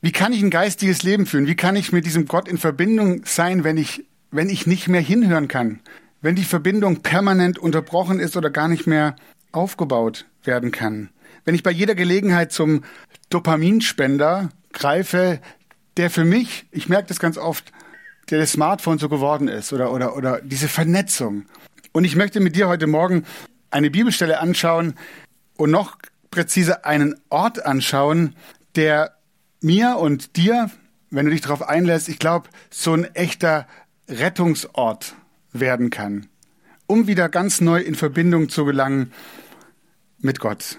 Wie 0.00 0.12
kann 0.12 0.32
ich 0.32 0.42
ein 0.42 0.48
geistiges 0.48 1.02
Leben 1.02 1.26
führen? 1.26 1.46
Wie 1.46 1.56
kann 1.56 1.76
ich 1.76 1.92
mit 1.92 2.06
diesem 2.06 2.24
Gott 2.24 2.48
in 2.48 2.56
Verbindung 2.56 3.20
sein, 3.26 3.64
wenn 3.64 3.76
ich, 3.76 4.06
wenn 4.30 4.48
ich 4.48 4.66
nicht 4.66 4.88
mehr 4.88 5.02
hinhören 5.02 5.46
kann? 5.46 5.80
Wenn 6.22 6.34
die 6.34 6.44
Verbindung 6.44 7.02
permanent 7.02 7.58
unterbrochen 7.58 8.18
ist 8.18 8.34
oder 8.38 8.48
gar 8.48 8.68
nicht 8.68 8.86
mehr 8.86 9.14
aufgebaut 9.52 10.24
werden 10.42 10.72
kann? 10.72 11.10
Wenn 11.44 11.54
ich 11.54 11.62
bei 11.62 11.70
jeder 11.70 11.94
Gelegenheit 11.94 12.50
zum 12.50 12.82
Dopaminspender 13.28 14.48
greife, 14.72 15.38
der 15.98 16.08
für 16.08 16.24
mich, 16.24 16.64
ich 16.70 16.88
merke 16.88 17.08
das 17.08 17.20
ganz 17.20 17.36
oft, 17.36 17.72
der 18.32 18.40
das 18.40 18.52
Smartphone 18.52 18.98
so 18.98 19.10
geworden 19.10 19.46
ist 19.46 19.72
oder, 19.74 19.92
oder, 19.92 20.16
oder 20.16 20.40
diese 20.40 20.66
Vernetzung. 20.66 21.44
Und 21.92 22.04
ich 22.04 22.16
möchte 22.16 22.40
mit 22.40 22.56
dir 22.56 22.66
heute 22.66 22.86
Morgen 22.86 23.24
eine 23.70 23.90
Bibelstelle 23.90 24.40
anschauen 24.40 24.94
und 25.58 25.70
noch 25.70 25.98
präziser 26.30 26.86
einen 26.86 27.14
Ort 27.28 27.64
anschauen, 27.64 28.34
der 28.74 29.12
mir 29.60 29.98
und 29.98 30.36
dir, 30.36 30.70
wenn 31.10 31.26
du 31.26 31.30
dich 31.30 31.42
darauf 31.42 31.68
einlässt, 31.68 32.08
ich 32.08 32.18
glaube, 32.18 32.48
so 32.70 32.94
ein 32.94 33.04
echter 33.14 33.68
Rettungsort 34.08 35.14
werden 35.52 35.90
kann, 35.90 36.26
um 36.86 37.06
wieder 37.06 37.28
ganz 37.28 37.60
neu 37.60 37.82
in 37.82 37.94
Verbindung 37.94 38.48
zu 38.48 38.64
gelangen 38.64 39.12
mit 40.20 40.40
Gott. 40.40 40.78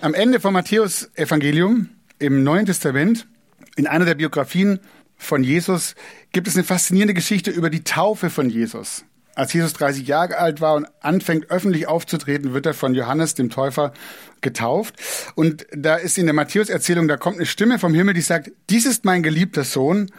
Am 0.00 0.14
Ende 0.14 0.40
vom 0.40 0.52
Matthäus 0.52 1.10
Evangelium 1.14 1.90
im 2.18 2.42
Neuen 2.42 2.66
Testament 2.66 3.28
In 3.76 3.86
einer 3.86 4.04
der 4.04 4.14
Biografien 4.14 4.80
von 5.16 5.42
Jesus 5.42 5.94
gibt 6.32 6.48
es 6.48 6.54
eine 6.54 6.64
faszinierende 6.64 7.14
Geschichte 7.14 7.50
über 7.50 7.70
die 7.70 7.84
Taufe 7.84 8.30
von 8.30 8.50
Jesus. 8.50 9.04
Als 9.34 9.52
Jesus 9.52 9.74
30 9.74 10.06
Jahre 10.06 10.38
alt 10.38 10.60
war 10.60 10.74
und 10.76 10.86
anfängt 11.00 11.50
öffentlich 11.50 11.88
aufzutreten, 11.88 12.54
wird 12.54 12.64
er 12.64 12.72
von 12.72 12.94
Johannes, 12.94 13.34
dem 13.34 13.50
Täufer, 13.50 13.92
getauft. 14.40 14.94
Und 15.34 15.66
da 15.72 15.96
ist 15.96 16.16
in 16.16 16.24
der 16.24 16.34
Matthäus-Erzählung, 16.34 17.06
da 17.06 17.16
kommt 17.16 17.36
eine 17.36 17.46
Stimme 17.46 17.78
vom 17.78 17.92
Himmel, 17.94 18.14
die 18.14 18.22
sagt, 18.22 18.50
dies 18.70 18.86
ist 18.86 19.04
mein 19.04 19.22
geliebter 19.22 19.64
Sohn 19.64 20.10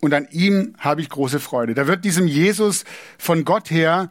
und 0.00 0.14
an 0.14 0.28
ihm 0.30 0.74
habe 0.78 1.00
ich 1.00 1.10
große 1.10 1.40
Freude. 1.40 1.74
Da 1.74 1.86
wird 1.86 2.04
diesem 2.04 2.26
Jesus 2.26 2.84
von 3.18 3.44
Gott 3.44 3.70
her 3.70 4.10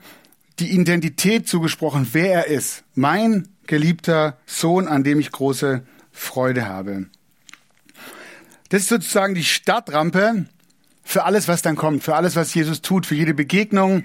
die 0.59 0.71
Identität 0.71 1.47
zugesprochen, 1.47 2.07
wer 2.11 2.33
er 2.33 2.47
ist. 2.47 2.83
Mein 2.93 3.47
geliebter 3.67 4.37
Sohn, 4.45 4.87
an 4.87 5.03
dem 5.03 5.19
ich 5.19 5.31
große 5.31 5.83
Freude 6.11 6.67
habe. 6.67 7.07
Das 8.69 8.81
ist 8.81 8.89
sozusagen 8.89 9.35
die 9.35 9.43
Startrampe 9.43 10.45
für 11.03 11.23
alles, 11.23 11.47
was 11.47 11.61
dann 11.61 11.75
kommt, 11.75 12.03
für 12.03 12.15
alles, 12.15 12.35
was 12.35 12.53
Jesus 12.53 12.81
tut, 12.81 13.05
für 13.05 13.15
jede 13.15 13.33
Begegnung, 13.33 14.03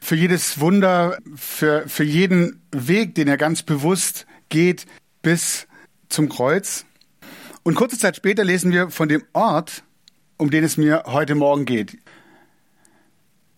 für 0.00 0.16
jedes 0.16 0.60
Wunder, 0.60 1.18
für, 1.34 1.88
für 1.88 2.04
jeden 2.04 2.60
Weg, 2.72 3.14
den 3.14 3.26
er 3.26 3.38
ganz 3.38 3.62
bewusst 3.62 4.26
geht 4.50 4.86
bis 5.22 5.66
zum 6.08 6.28
Kreuz. 6.28 6.84
Und 7.62 7.74
kurze 7.74 7.98
Zeit 7.98 8.16
später 8.16 8.44
lesen 8.44 8.70
wir 8.70 8.90
von 8.90 9.08
dem 9.08 9.24
Ort, 9.32 9.82
um 10.36 10.50
den 10.50 10.62
es 10.62 10.76
mir 10.76 11.04
heute 11.06 11.34
Morgen 11.34 11.64
geht. 11.64 11.96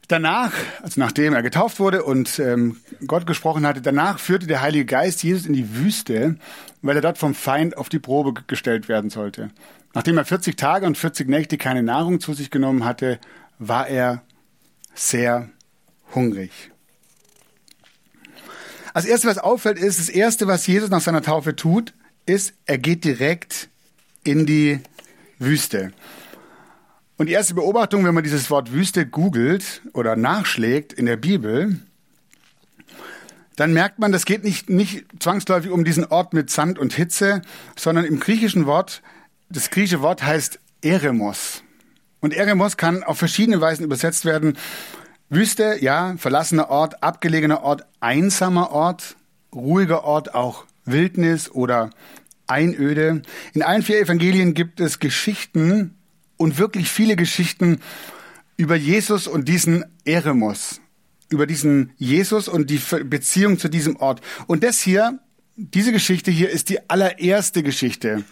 Danach, 0.06 0.52
also 0.82 1.00
nachdem 1.00 1.34
er 1.34 1.42
getauft 1.42 1.80
wurde 1.80 2.02
und 2.02 2.38
ähm, 2.38 2.78
Gott 3.06 3.26
gesprochen 3.26 3.66
hatte, 3.66 3.82
danach 3.82 4.18
führte 4.18 4.46
der 4.46 4.62
Heilige 4.62 4.86
Geist 4.86 5.22
Jesus 5.22 5.44
in 5.44 5.52
die 5.52 5.76
Wüste, 5.76 6.36
weil 6.80 6.96
er 6.96 7.02
dort 7.02 7.18
vom 7.18 7.34
Feind 7.34 7.76
auf 7.76 7.90
die 7.90 7.98
Probe 7.98 8.32
gestellt 8.46 8.88
werden 8.88 9.10
sollte. 9.10 9.50
Nachdem 9.94 10.18
er 10.18 10.24
40 10.24 10.56
Tage 10.56 10.86
und 10.86 10.98
40 10.98 11.28
Nächte 11.28 11.58
keine 11.58 11.82
Nahrung 11.82 12.20
zu 12.20 12.34
sich 12.34 12.50
genommen 12.50 12.84
hatte, 12.84 13.18
war 13.58 13.88
er 13.88 14.22
sehr 14.94 15.48
hungrig. 16.14 16.50
Als 18.94 19.04
erstes, 19.04 19.30
was 19.30 19.38
auffällt, 19.38 19.78
ist, 19.78 19.98
das 19.98 20.08
erste, 20.08 20.46
was 20.46 20.66
Jesus 20.66 20.90
nach 20.90 21.00
seiner 21.00 21.22
Taufe 21.22 21.54
tut, 21.54 21.94
ist, 22.26 22.54
er 22.66 22.78
geht 22.78 23.04
direkt 23.04 23.68
in 24.24 24.44
die 24.44 24.80
Wüste. 25.38 25.92
Und 27.16 27.26
die 27.26 27.32
erste 27.32 27.54
Beobachtung, 27.54 28.04
wenn 28.04 28.14
man 28.14 28.24
dieses 28.24 28.50
Wort 28.50 28.72
Wüste 28.72 29.06
googelt 29.06 29.82
oder 29.92 30.16
nachschlägt 30.16 30.92
in 30.92 31.06
der 31.06 31.16
Bibel, 31.16 31.80
dann 33.56 33.72
merkt 33.72 33.98
man, 33.98 34.12
das 34.12 34.24
geht 34.24 34.44
nicht, 34.44 34.70
nicht 34.70 35.06
zwangsläufig 35.18 35.72
um 35.72 35.84
diesen 35.84 36.04
Ort 36.04 36.32
mit 36.32 36.48
Sand 36.48 36.78
und 36.78 36.92
Hitze, 36.92 37.42
sondern 37.76 38.04
im 38.04 38.20
griechischen 38.20 38.66
Wort, 38.66 39.02
das 39.50 39.70
griechische 39.70 40.02
Wort 40.02 40.22
heißt 40.22 40.60
Eremos. 40.82 41.62
Und 42.20 42.34
Eremos 42.34 42.76
kann 42.76 43.02
auf 43.02 43.18
verschiedene 43.18 43.60
Weisen 43.60 43.84
übersetzt 43.84 44.24
werden. 44.24 44.58
Wüste, 45.30 45.76
ja, 45.80 46.16
verlassener 46.18 46.70
Ort, 46.70 47.02
abgelegener 47.02 47.62
Ort, 47.62 47.86
einsamer 48.00 48.70
Ort, 48.70 49.16
ruhiger 49.54 50.04
Ort, 50.04 50.34
auch 50.34 50.64
Wildnis 50.84 51.50
oder 51.50 51.90
Einöde. 52.46 53.22
In 53.52 53.62
allen 53.62 53.82
vier 53.82 54.00
Evangelien 54.00 54.54
gibt 54.54 54.80
es 54.80 54.98
Geschichten 54.98 55.94
und 56.36 56.58
wirklich 56.58 56.88
viele 56.88 57.16
Geschichten 57.16 57.80
über 58.56 58.74
Jesus 58.74 59.28
und 59.28 59.48
diesen 59.48 59.84
Eremos, 60.04 60.80
über 61.28 61.46
diesen 61.46 61.92
Jesus 61.96 62.48
und 62.48 62.70
die 62.70 62.80
Beziehung 63.04 63.58
zu 63.58 63.68
diesem 63.68 63.96
Ort. 63.96 64.20
Und 64.46 64.64
das 64.64 64.80
hier, 64.80 65.18
diese 65.56 65.92
Geschichte 65.92 66.30
hier 66.30 66.50
ist 66.50 66.68
die 66.68 66.88
allererste 66.88 67.62
Geschichte, 67.62 68.24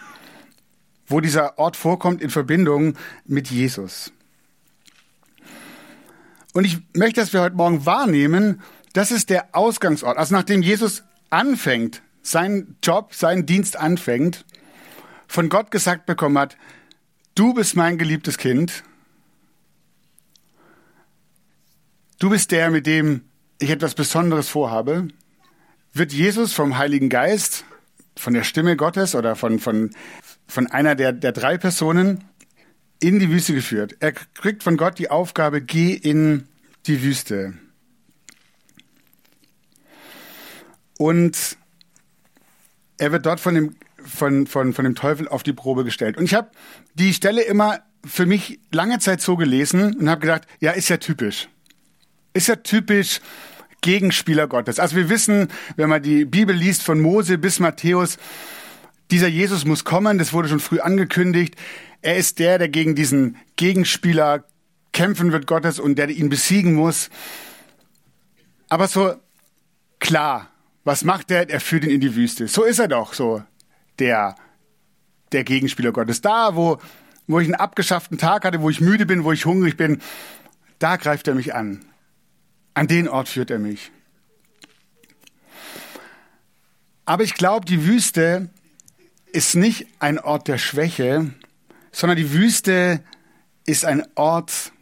wo 1.07 1.21
dieser 1.21 1.59
Ort 1.59 1.77
vorkommt 1.77 2.23
in 2.23 2.31
Verbindung 2.31 2.95
mit 3.25 3.51
Jesus. 3.51 4.13
Und 6.53 6.65
ich 6.65 6.79
möchte, 6.95 7.21
dass 7.21 7.33
wir 7.33 7.43
heute 7.43 7.57
Morgen 7.57 7.85
wahrnehmen, 7.87 8.63
das 8.93 9.11
ist 9.11 9.31
der 9.31 9.55
Ausgangsort. 9.55 10.17
Also 10.17 10.35
nachdem 10.35 10.63
Jesus 10.63 11.05
anfängt, 11.31 12.03
seinen 12.23 12.77
Job, 12.83 13.15
seinen 13.15 13.47
Dienst 13.47 13.77
anfängt, 13.77 14.45
von 15.29 15.49
Gott 15.49 15.71
gesagt 15.71 16.07
bekommen 16.07 16.39
hat, 16.39 16.57
Du 17.37 17.53
bist 17.53 17.77
mein 17.77 17.99
geliebtes 17.99 18.39
Kind. 18.39 18.83
Du 22.19 22.31
bist 22.31 22.51
der, 22.51 22.71
mit 22.71 22.87
dem 22.87 23.25
ich 23.59 23.69
etwas 23.69 23.95
Besonderes 23.95 24.49
vorhabe. 24.49 25.09
Wird 25.93 26.15
Jesus 26.15 26.55
vom 26.55 26.79
Heiligen 26.79 27.11
Geist, 27.11 27.67
von 28.19 28.35
der 28.35 28.45
Stimme 28.45 28.77
Gottes 28.77 29.15
oder 29.15 29.37
von, 29.37 29.59
von, 29.59 29.91
von 30.47 30.67
einer 30.69 30.95
der, 30.95 31.13
der 31.13 31.33
drei 31.33 31.59
Personen 31.59 32.25
in 33.01 33.19
die 33.19 33.31
Wüste 33.31 33.55
geführt. 33.55 33.97
Er 34.01 34.13
kriegt 34.13 34.63
von 34.63 34.77
Gott 34.77 34.99
die 34.99 35.11
Aufgabe, 35.11 35.61
geh 35.61 35.93
in 35.93 36.49
die 36.87 37.03
Wüste. 37.03 37.55
Und 40.99 41.59
er 42.97 43.13
wird 43.13 43.27
dort 43.27 43.41
von 43.41 43.55
dem 43.55 43.77
von, 44.07 44.47
von, 44.47 44.73
von 44.73 44.85
dem 44.85 44.95
Teufel 44.95 45.29
auf 45.29 45.43
die 45.43 45.53
Probe 45.53 45.85
gestellt. 45.85 46.17
Und 46.17 46.25
ich 46.25 46.35
habe 46.35 46.51
die 46.95 47.13
Stelle 47.13 47.43
immer 47.43 47.81
für 48.05 48.25
mich 48.25 48.61
lange 48.71 48.99
Zeit 48.99 49.21
so 49.21 49.37
gelesen 49.37 49.97
und 49.97 50.09
habe 50.09 50.21
gedacht, 50.21 50.47
ja, 50.61 50.73
ist 50.73 50.89
ja 50.89 50.97
typisch. 50.97 51.49
Ist 52.33 52.47
ja 52.49 52.57
typisch 52.57 53.21
Gegenspieler 53.81 54.47
Gottes. 54.47 54.79
Also 54.79 54.97
wir 54.97 55.09
wissen, 55.09 55.49
wenn 55.77 55.89
man 55.89 56.03
die 56.03 56.25
Bibel 56.25 56.55
liest 56.55 56.83
von 56.83 57.01
Mose 57.01 57.39
bis 57.39 57.61
Matthäus, 57.61 58.19
dieser 59.11 59.29
Jesus 59.29 59.65
muss 59.65 59.85
kommen, 59.85 60.19
das 60.19 60.33
wurde 60.33 60.49
schon 60.49 60.61
früh 60.61 60.81
angekündigt. 60.81 61.55
Er 62.03 62.17
ist 62.17 62.39
der, 62.39 62.59
der 62.59 62.69
gegen 62.69 62.95
diesen 62.95 63.37
Gegenspieler 63.57 64.45
kämpfen 64.93 65.31
wird 65.33 65.47
Gottes 65.47 65.79
und 65.79 65.97
der 65.97 66.09
ihn 66.09 66.29
besiegen 66.29 66.75
muss. 66.75 67.11
Aber 68.69 68.89
so 68.89 69.15
klar, 69.99 70.49
was 70.85 71.05
macht 71.05 71.31
er? 71.31 71.49
Er 71.51 71.61
führt 71.61 71.85
ihn 71.85 71.91
in 71.91 72.01
die 72.01 72.17
Wüste. 72.17 72.49
So 72.49 72.65
ist 72.65 72.79
er 72.79 72.89
doch 72.89 73.13
so 73.13 73.43
der, 73.99 74.37
der 75.33 75.45
Gegenspieler 75.45 75.93
Gottes. 75.93 76.21
Da, 76.21 76.57
wo, 76.57 76.79
wo 77.27 77.41
ich 77.41 77.47
einen 77.47 77.55
abgeschafften 77.55 78.19
Tag 78.19 78.45
hatte, 78.45 78.63
wo 78.63 78.71
ich 78.71 78.81
müde 78.81 79.07
bin, 79.07 79.25
wo 79.25 79.33
ich 79.33 79.47
hungrig 79.47 79.77
bin, 79.77 80.01
da 80.79 80.97
greift 80.97 81.29
er 81.29 81.35
mich 81.35 81.55
an. 81.55 81.85
An 82.77 82.89
den 82.89 83.09
Ort 83.09 83.31
führt 83.31 83.51
er 83.51 83.59
mich. 83.59 83.91
Aber 87.07 87.25
ich 87.25 87.33
glaube, 87.33 87.65
die 87.65 87.87
Wüste 87.87 88.51
ist 89.33 89.55
nicht 89.55 89.87
ein 89.99 90.19
Ort 90.19 90.47
der 90.47 90.59
Schwäche, 90.59 91.31
sondern 91.91 92.19
die 92.19 92.35
Wüste 92.35 93.03
ist 93.65 93.87
ein 93.87 94.07
Ort 94.15 94.73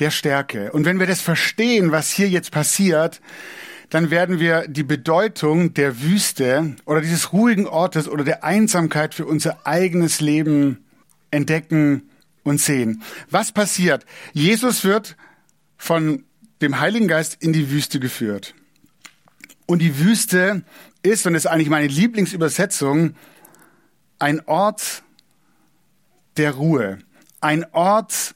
der 0.00 0.10
Stärke. 0.10 0.70
Und 0.72 0.84
wenn 0.84 0.98
wir 0.98 1.06
das 1.06 1.22
verstehen, 1.22 1.92
was 1.92 2.10
hier 2.10 2.28
jetzt 2.28 2.50
passiert, 2.50 3.22
dann 3.88 4.10
werden 4.10 4.38
wir 4.38 4.68
die 4.68 4.82
Bedeutung 4.82 5.72
der 5.72 6.02
Wüste 6.02 6.76
oder 6.84 7.00
dieses 7.00 7.32
ruhigen 7.32 7.66
Ortes 7.66 8.06
oder 8.06 8.22
der 8.22 8.44
Einsamkeit 8.44 9.14
für 9.14 9.24
unser 9.24 9.66
eigenes 9.66 10.20
Leben 10.20 10.84
entdecken 11.30 12.10
und 12.42 12.60
sehen. 12.60 13.02
Was 13.30 13.50
passiert? 13.50 14.04
Jesus 14.34 14.84
wird 14.84 15.16
von 15.78 16.26
dem 16.62 16.80
Heiligen 16.80 17.08
Geist 17.08 17.36
in 17.40 17.52
die 17.52 17.70
Wüste 17.70 18.00
geführt. 18.00 18.54
Und 19.66 19.80
die 19.80 19.98
Wüste 19.98 20.62
ist, 21.02 21.26
und 21.26 21.34
das 21.34 21.44
ist 21.44 21.50
eigentlich 21.50 21.68
meine 21.68 21.88
Lieblingsübersetzung, 21.88 23.14
ein 24.18 24.40
Ort 24.46 25.02
der 26.36 26.52
Ruhe, 26.52 26.98
ein 27.40 27.66
Ort 27.72 28.34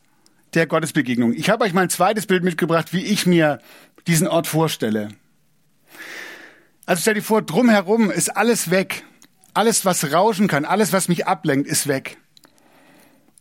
der 0.54 0.66
Gottesbegegnung. 0.66 1.32
Ich 1.32 1.50
habe 1.50 1.64
euch 1.64 1.72
mal 1.72 1.82
ein 1.82 1.90
zweites 1.90 2.26
Bild 2.26 2.42
mitgebracht, 2.42 2.92
wie 2.92 3.04
ich 3.04 3.26
mir 3.26 3.60
diesen 4.06 4.26
Ort 4.26 4.46
vorstelle. 4.46 5.08
Also 6.86 7.02
stell 7.02 7.14
dir 7.14 7.22
vor, 7.22 7.42
drumherum 7.42 8.10
ist 8.10 8.36
alles 8.36 8.70
weg. 8.70 9.04
Alles, 9.54 9.84
was 9.84 10.12
rauschen 10.12 10.48
kann, 10.48 10.64
alles, 10.64 10.92
was 10.92 11.08
mich 11.08 11.26
ablenkt, 11.26 11.66
ist 11.66 11.86
weg. 11.86 12.18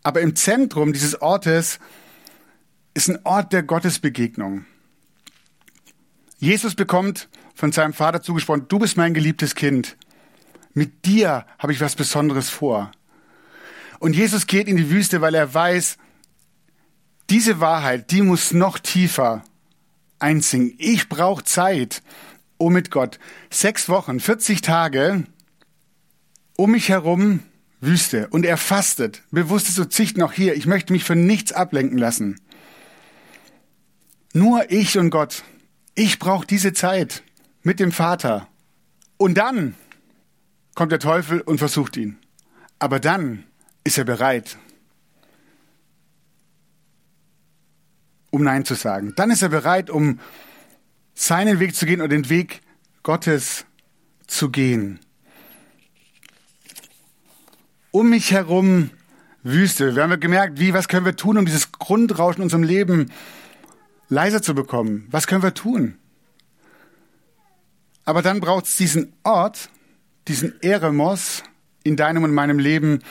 Aber 0.01 0.22
im 0.22 0.36
Zentrum 0.36 0.94
dieses 0.94 1.22
Ortes 1.22 1.80
ist 2.94 3.10
ein 3.10 3.20
Ort 3.24 3.54
der 3.54 3.63
Gottesbegegnung. 3.63 4.65
Jesus 6.38 6.75
bekommt 6.75 7.30
von 7.54 7.72
seinem 7.72 7.94
Vater 7.94 8.22
zugesprochen, 8.22 8.68
du 8.68 8.80
bist 8.80 8.98
mein 8.98 9.13
geliebtes 9.13 9.56
Kind. 9.56 9.98
Mit 10.74 11.06
dir 11.06 11.46
habe 11.58 11.72
ich 11.72 11.82
was 11.82 11.96
Besonderes 11.96 12.50
vor. 12.50 12.92
Und 14.00 14.15
Jesus 14.15 14.46
geht 14.46 14.68
in 14.68 14.75
die 14.75 14.89
Wüste, 14.89 15.22
weil 15.22 15.36
er 15.36 15.54
weiß, 15.54 15.98
diese 17.30 17.60
Wahrheit, 17.60 18.12
die 18.12 18.22
muss 18.22 18.54
noch 18.54 18.77
tiefer 18.77 19.44
einsinken. 20.20 20.75
Ich 20.77 21.10
brauche 21.10 21.44
Zeit 21.44 22.04
um 22.58 22.74
mit 22.74 22.92
Gott. 22.92 23.20
Sechs 23.50 23.89
Wochen, 23.89 24.20
40 24.20 24.62
Tage, 24.62 25.24
um 26.56 26.72
mich 26.72 26.89
herum 26.89 27.39
Wüste. 27.82 28.27
Und 28.30 28.46
er 28.46 28.58
fastet. 28.58 29.24
Bewusstes 29.32 29.75
Verzichten 29.75 30.22
auch 30.22 30.34
hier. 30.34 30.56
Ich 30.56 30.65
möchte 30.65 30.94
mich 30.94 31.04
von 31.04 31.25
nichts 31.25 31.51
ablenken 31.51 31.98
lassen. 31.98 32.39
Nur 34.34 34.72
ich 34.72 34.98
und 34.98 35.10
Gott. 35.10 35.44
Ich 35.96 36.20
brauche 36.20 36.46
diese 36.46 36.74
Zeit 36.74 37.24
mit 37.64 37.80
dem 37.80 37.94
Vater. 37.94 38.48
Und 39.18 39.36
dann 39.38 39.75
kommt 40.75 40.92
der 40.92 41.00
Teufel 41.00 41.40
und 41.40 41.58
versucht 41.58 41.96
ihn. 41.96 42.18
Aber 42.80 43.00
dann 43.00 43.46
ist 43.86 43.98
er 43.98 44.04
bereit, 44.04 44.58
um 48.30 48.44
Nein 48.44 48.66
zu 48.66 48.75
sagen. 48.75 49.14
Dann 49.16 49.32
ist 49.32 49.42
er 49.42 49.50
bereit, 49.50 49.90
um 49.90 50.20
seinen 51.14 51.62
Weg 51.62 51.74
zu 51.75 51.86
gehen 51.86 52.02
und 52.02 52.10
den 52.10 52.30
Weg 52.30 52.62
Gottes 53.02 53.66
zu 54.28 54.50
gehen. 54.50 55.00
Um 57.92 58.10
mich 58.10 58.32
herum 58.32 58.90
Wüste. 59.44 59.96
Wir 59.96 60.04
haben 60.04 60.20
gemerkt, 60.20 60.60
wie, 60.60 60.74
was 60.74 60.90
können 60.90 61.06
wir 61.06 61.16
tun, 61.16 61.38
um 61.38 61.46
dieses 61.46 61.72
Grundrauschen 61.72 62.42
in 62.42 62.46
unserem 62.46 62.64
Leben 62.64 63.12
leiser 64.09 64.41
zu 64.41 64.55
bekommen? 64.55 65.07
Was 65.12 65.27
können 65.27 65.43
wir 65.43 65.53
tun? 65.53 65.97
Aber 68.03 68.21
dann 68.21 68.39
braucht 68.39 68.65
es 68.65 68.75
diesen 68.75 69.13
Ort, 69.24 69.69
diesen 70.27 70.62
Eremos 70.62 71.43
in 71.83 71.95
deinem 71.95 72.24
und 72.24 72.33
meinem 72.33 72.59
Leben, 72.59 73.01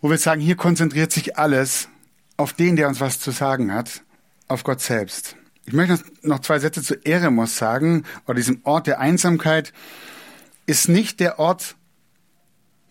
wo 0.00 0.10
wir 0.10 0.18
sagen, 0.18 0.40
hier 0.40 0.56
konzentriert 0.56 1.12
sich 1.12 1.38
alles 1.38 1.88
auf 2.36 2.52
den, 2.52 2.76
der 2.76 2.88
uns 2.88 3.00
was 3.00 3.20
zu 3.20 3.30
sagen 3.30 3.72
hat, 3.72 4.02
auf 4.48 4.64
Gott 4.64 4.80
selbst. 4.80 5.36
Ich 5.66 5.72
möchte 5.72 5.98
noch 6.22 6.40
zwei 6.40 6.58
Sätze 6.58 6.82
zu 6.82 6.94
Eremos 7.06 7.56
sagen, 7.56 8.04
oder 8.26 8.34
diesem 8.34 8.60
Ort 8.64 8.86
der 8.86 9.00
Einsamkeit, 9.00 9.72
ist 10.66 10.88
nicht 10.88 11.20
der 11.20 11.38
Ort 11.38 11.76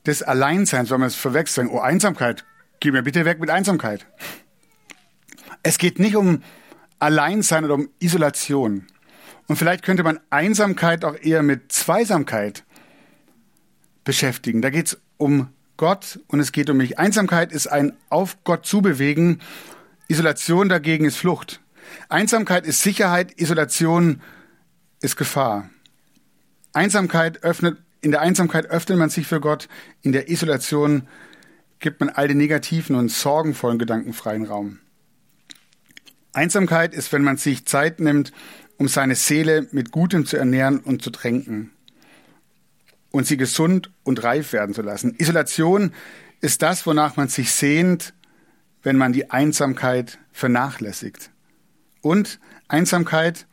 des 0.05 0.23
Alleinseins, 0.23 0.89
wenn 0.89 0.99
wir 0.99 1.07
es 1.07 1.15
verwechseln. 1.15 1.69
Oh, 1.69 1.79
Einsamkeit, 1.79 2.45
geh 2.79 2.91
mir 2.91 3.03
bitte 3.03 3.25
weg 3.25 3.39
mit 3.39 3.49
Einsamkeit. 3.49 4.07
Es 5.61 5.77
geht 5.77 5.99
nicht 5.99 6.15
um 6.15 6.41
Alleinsein 7.03 7.65
oder 7.65 7.73
um 7.73 7.89
Isolation. 7.99 8.87
Und 9.47 9.57
vielleicht 9.57 9.83
könnte 9.83 10.03
man 10.03 10.19
Einsamkeit 10.29 11.03
auch 11.03 11.15
eher 11.21 11.43
mit 11.43 11.71
Zweisamkeit 11.71 12.63
beschäftigen. 14.05 14.61
Da 14.61 14.69
geht 14.69 14.87
es 14.87 15.01
um 15.17 15.49
Gott 15.75 16.19
und 16.27 16.39
es 16.39 16.53
geht 16.53 16.69
um 16.69 16.77
mich. 16.77 16.99
Einsamkeit 16.99 17.51
ist 17.51 17.67
ein 17.67 17.93
auf 18.09 18.43
Gott 18.45 18.65
zubewegen. 18.65 19.41
Isolation 20.07 20.69
dagegen 20.69 21.03
ist 21.03 21.17
Flucht. 21.17 21.59
Einsamkeit 22.07 22.65
ist 22.65 22.81
Sicherheit, 22.81 23.39
Isolation 23.39 24.21
ist 25.01 25.17
Gefahr. 25.17 25.69
Einsamkeit 26.71 27.43
öffnet, 27.43 27.77
in 28.01 28.11
der 28.11 28.21
Einsamkeit 28.21 28.67
öffnet 28.67 28.97
man 28.97 29.09
sich 29.09 29.27
für 29.27 29.41
Gott, 29.41 29.67
in 30.01 30.13
der 30.13 30.29
Isolation 30.29 31.07
gibt 31.79 31.99
man 31.99 32.09
all 32.09 32.29
den 32.29 32.37
negativen 32.37 32.95
und 32.95 33.09
sorgenvollen 33.09 33.77
Gedanken 33.77 34.13
freien 34.13 34.45
Raum. 34.45 34.79
Einsamkeit 36.33 36.93
ist, 36.93 37.13
wenn 37.13 37.23
man 37.23 37.37
sich 37.37 37.65
Zeit 37.65 37.99
nimmt, 37.99 38.33
um 38.77 38.87
seine 38.87 39.15
Seele 39.15 39.67
mit 39.71 39.91
Gutem 39.91 40.25
zu 40.25 40.37
ernähren 40.37 40.79
und 40.79 41.01
zu 41.01 41.11
tränken 41.11 41.71
und 43.11 43.27
sie 43.27 43.37
gesund 43.37 43.91
und 44.03 44.23
reif 44.23 44.51
werden 44.53 44.73
zu 44.73 44.81
lassen. 44.81 45.15
Isolation 45.19 45.93
ist 46.41 46.61
das, 46.61 46.85
wonach 46.85 47.15
man 47.15 47.29
sich 47.29 47.51
sehnt, 47.51 48.13
wenn 48.81 48.97
man 48.97 49.13
die 49.13 49.31
Einsamkeit 49.31 50.17
vernachlässigt. 50.31 51.29
Und 52.01 52.39
Einsamkeit, 52.67 53.45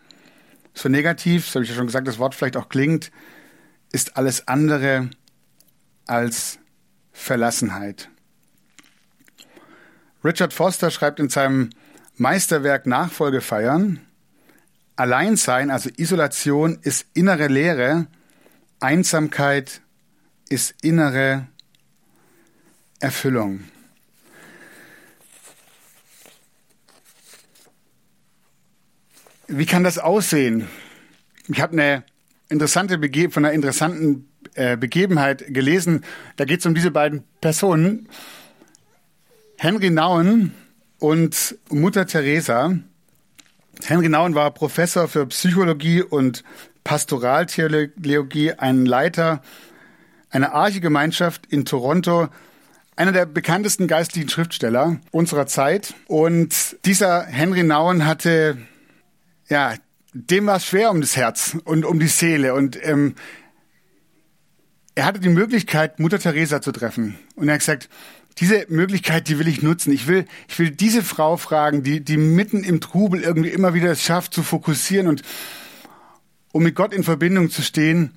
so 0.74 0.88
negativ, 0.88 1.46
so 1.46 1.56
habe 1.56 1.64
ich 1.64 1.70
ja 1.70 1.76
schon 1.76 1.86
gesagt, 1.86 2.08
das 2.08 2.18
Wort 2.18 2.34
vielleicht 2.34 2.56
auch 2.56 2.68
klingt, 2.68 3.12
ist 3.92 4.16
alles 4.16 4.48
andere 4.48 5.10
als 6.06 6.58
Verlassenheit. 7.12 8.08
Richard 10.24 10.52
Foster 10.52 10.90
schreibt 10.90 11.20
in 11.20 11.28
seinem 11.28 11.70
Meisterwerk 12.20 12.86
Nachfolge 12.86 13.40
feiern, 13.40 13.98
Alleinsein, 14.94 15.70
also 15.70 15.88
Isolation, 15.96 16.78
ist 16.82 17.06
innere 17.14 17.46
Leere, 17.46 18.08
Einsamkeit 18.78 19.80
ist 20.50 20.74
innere 20.82 21.46
Erfüllung. 22.98 23.60
Wie 29.48 29.64
kann 29.64 29.82
das 29.82 29.98
aussehen? 29.98 30.68
Ich 31.48 31.62
habe 31.62 31.72
eine 31.72 32.04
interessante 32.50 32.98
Bege 32.98 33.30
von 33.30 33.46
einer 33.46 33.54
interessanten 33.54 34.28
äh, 34.52 34.76
Begebenheit 34.76 35.46
gelesen. 35.54 36.04
Da 36.36 36.44
geht 36.44 36.60
es 36.60 36.66
um 36.66 36.74
diese 36.74 36.90
beiden 36.90 37.24
Personen, 37.40 38.10
Henry 39.56 39.88
Nauen 39.88 40.54
und 41.00 41.56
Mutter 41.70 42.06
Teresa. 42.06 42.74
Henry 43.82 44.08
Nauen 44.08 44.34
war 44.34 44.50
Professor 44.52 45.08
für 45.08 45.26
Psychologie 45.26 46.02
und 46.02 46.44
Pastoraltheologie, 46.84 48.52
ein 48.52 48.86
Leiter 48.86 49.42
einer 50.30 50.52
Archegemeinschaft 50.52 51.46
in 51.46 51.64
Toronto, 51.64 52.28
einer 52.94 53.12
der 53.12 53.26
bekanntesten 53.26 53.88
geistlichen 53.88 54.28
Schriftsteller 54.28 55.00
unserer 55.10 55.46
Zeit. 55.46 55.94
Und 56.06 56.76
dieser 56.84 57.24
Henry 57.24 57.62
Nauen 57.62 58.06
hatte 58.06 58.58
ja, 59.50 59.74
dem 60.12 60.46
war 60.46 60.56
es 60.56 60.66
schwer 60.66 60.90
um 60.90 61.00
das 61.00 61.16
Herz 61.16 61.56
und 61.64 61.84
um 61.84 61.98
die 61.98 62.06
Seele. 62.06 62.54
Und 62.54 62.78
ähm, 62.82 63.16
er 64.94 65.04
hatte 65.04 65.20
die 65.20 65.28
Möglichkeit, 65.28 65.98
Mutter 65.98 66.18
Teresa 66.18 66.60
zu 66.60 66.72
treffen. 66.72 67.18
Und 67.36 67.48
er 67.48 67.54
hat 67.54 67.60
gesagt, 67.60 67.88
diese 68.38 68.66
Möglichkeit, 68.68 69.28
die 69.28 69.38
will 69.38 69.48
ich 69.48 69.62
nutzen. 69.62 69.92
Ich 69.92 70.06
will, 70.06 70.24
ich 70.48 70.58
will 70.58 70.70
diese 70.70 71.02
Frau 71.02 71.36
fragen, 71.36 71.82
die, 71.82 72.00
die 72.00 72.16
mitten 72.16 72.64
im 72.64 72.80
Trubel 72.80 73.22
irgendwie 73.22 73.50
immer 73.50 73.74
wieder 73.74 73.90
es 73.90 74.02
schafft, 74.02 74.34
zu 74.34 74.42
fokussieren 74.42 75.08
und 75.08 75.22
um 76.52 76.62
mit 76.62 76.74
Gott 76.74 76.92
in 76.92 77.04
Verbindung 77.04 77.50
zu 77.50 77.62
stehen. 77.62 78.12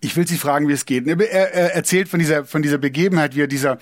Ich 0.00 0.16
will 0.16 0.26
sie 0.26 0.36
fragen, 0.36 0.68
wie 0.68 0.72
es 0.72 0.86
geht. 0.86 1.06
Er, 1.06 1.20
er 1.20 1.74
erzählt 1.74 2.08
von 2.08 2.18
dieser, 2.18 2.44
von 2.44 2.62
dieser 2.62 2.78
Begebenheit, 2.78 3.34
wie 3.34 3.42
er 3.42 3.46
dieser, 3.46 3.78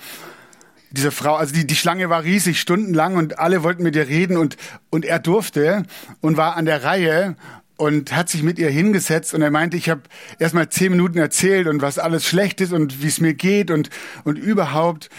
diese 0.91 1.11
Frau, 1.11 1.35
also 1.35 1.53
die, 1.53 1.67
die 1.67 1.75
Schlange 1.75 2.09
war 2.09 2.23
riesig, 2.23 2.59
stundenlang 2.59 3.15
und 3.15 3.39
alle 3.39 3.63
wollten 3.63 3.83
mit 3.83 3.95
ihr 3.95 4.07
reden 4.07 4.37
und, 4.37 4.57
und 4.89 5.05
er 5.05 5.19
durfte 5.19 5.83
und 6.21 6.37
war 6.37 6.55
an 6.55 6.65
der 6.65 6.83
Reihe 6.83 7.35
und 7.83 8.15
hat 8.15 8.29
sich 8.29 8.43
mit 8.43 8.59
ihr 8.59 8.69
hingesetzt 8.69 9.33
und 9.33 9.41
er 9.41 9.51
meinte, 9.51 9.75
ich 9.75 9.89
habe 9.89 10.03
erst 10.39 10.55
mal 10.55 10.69
zehn 10.69 10.89
Minuten 10.89 11.17
erzählt 11.17 11.67
und 11.67 11.81
was 11.81 11.99
alles 11.99 12.25
schlecht 12.25 12.61
ist 12.61 12.71
und 12.71 13.03
wie 13.03 13.07
es 13.07 13.19
mir 13.19 13.33
geht 13.33 13.71
und, 13.71 13.89
und 14.23 14.37
überhaupt. 14.37 15.09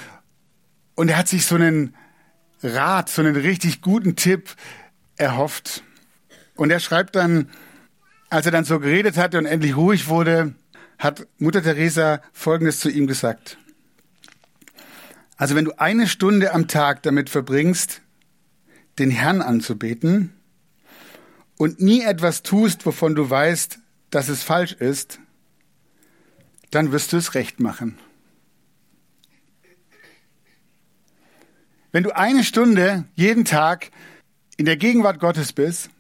Und 0.94 1.10
er 1.10 1.18
hat 1.18 1.28
sich 1.28 1.44
so 1.44 1.56
einen 1.56 1.94
Rat, 2.62 3.10
so 3.10 3.20
einen 3.20 3.36
richtig 3.36 3.82
guten 3.82 4.16
Tipp 4.16 4.48
erhofft. 5.16 5.84
Und 6.56 6.70
er 6.70 6.80
schreibt 6.80 7.16
dann, 7.16 7.50
als 8.30 8.46
er 8.46 8.52
dann 8.52 8.64
so 8.64 8.80
geredet 8.80 9.18
hatte 9.18 9.36
und 9.36 9.44
endlich 9.44 9.76
ruhig 9.76 10.08
wurde, 10.08 10.54
hat 10.98 11.26
Mutter 11.36 11.62
Teresa 11.62 12.22
Folgendes 12.32 12.80
zu 12.80 12.88
ihm 12.88 13.06
gesagt. 13.06 13.58
Also 15.36 15.54
wenn 15.54 15.66
du 15.66 15.78
eine 15.78 16.06
Stunde 16.06 16.54
am 16.54 16.66
Tag 16.66 17.02
damit 17.02 17.28
verbringst, 17.28 18.00
den 18.98 19.10
Herrn 19.10 19.42
anzubeten 19.42 20.32
und 21.56 21.80
nie 21.80 22.02
etwas 22.02 22.42
tust, 22.42 22.84
wovon 22.86 23.14
du 23.14 23.28
weißt, 23.28 23.78
dass 24.10 24.28
es 24.28 24.42
falsch 24.42 24.72
ist, 24.72 25.20
dann 26.70 26.92
wirst 26.92 27.12
du 27.12 27.16
es 27.16 27.34
recht 27.34 27.60
machen. 27.60 27.98
Wenn 31.92 32.02
du 32.02 32.16
eine 32.16 32.42
Stunde 32.42 33.04
jeden 33.14 33.44
Tag 33.44 33.92
in 34.56 34.66
der 34.66 34.76
Gegenwart 34.76 35.20
Gottes 35.20 35.52
bist 35.52 35.90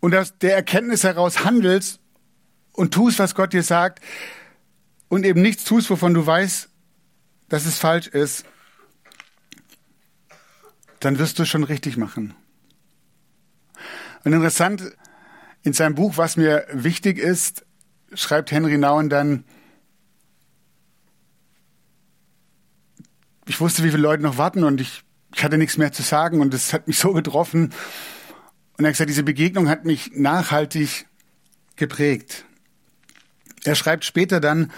und 0.00 0.14
aus 0.14 0.36
der 0.38 0.56
Erkenntnis 0.56 1.04
heraus 1.04 1.44
handelst 1.44 2.00
und 2.72 2.92
tust, 2.92 3.20
was 3.20 3.36
Gott 3.36 3.52
dir 3.52 3.62
sagt 3.62 4.02
und 5.08 5.24
eben 5.24 5.40
nichts 5.40 5.62
tust, 5.62 5.88
wovon 5.88 6.14
du 6.14 6.26
weißt, 6.26 6.68
dass 7.48 7.66
es 7.66 7.78
falsch 7.78 8.08
ist, 8.08 8.44
dann 10.98 11.18
wirst 11.18 11.38
du 11.38 11.44
schon 11.44 11.64
richtig 11.64 11.96
machen. 11.96 12.34
Und 14.24 14.32
interessant, 14.32 14.96
in 15.62 15.72
seinem 15.72 15.94
Buch, 15.94 16.16
was 16.16 16.36
mir 16.36 16.66
wichtig 16.72 17.18
ist, 17.18 17.64
schreibt 18.14 18.50
Henry 18.50 18.78
Nauen 18.78 19.08
dann, 19.08 19.44
ich 23.46 23.60
wusste, 23.60 23.82
wie 23.82 23.90
viele 23.90 24.02
Leute 24.02 24.22
noch 24.22 24.38
warten 24.38 24.64
und 24.64 24.80
ich, 24.80 25.02
ich 25.34 25.42
hatte 25.42 25.58
nichts 25.58 25.76
mehr 25.76 25.92
zu 25.92 26.02
sagen 26.02 26.40
und 26.40 26.54
es 26.54 26.72
hat 26.72 26.86
mich 26.86 26.98
so 27.00 27.12
getroffen. 27.12 27.72
Und 28.76 28.84
er 28.84 28.88
hat 28.88 28.94
gesagt, 28.94 29.10
diese 29.10 29.22
Begegnung 29.22 29.68
hat 29.68 29.84
mich 29.84 30.12
nachhaltig 30.14 31.06
geprägt. 31.76 32.44
Er 33.64 33.74
schreibt 33.74 34.04
später 34.04 34.40
dann, 34.40 34.70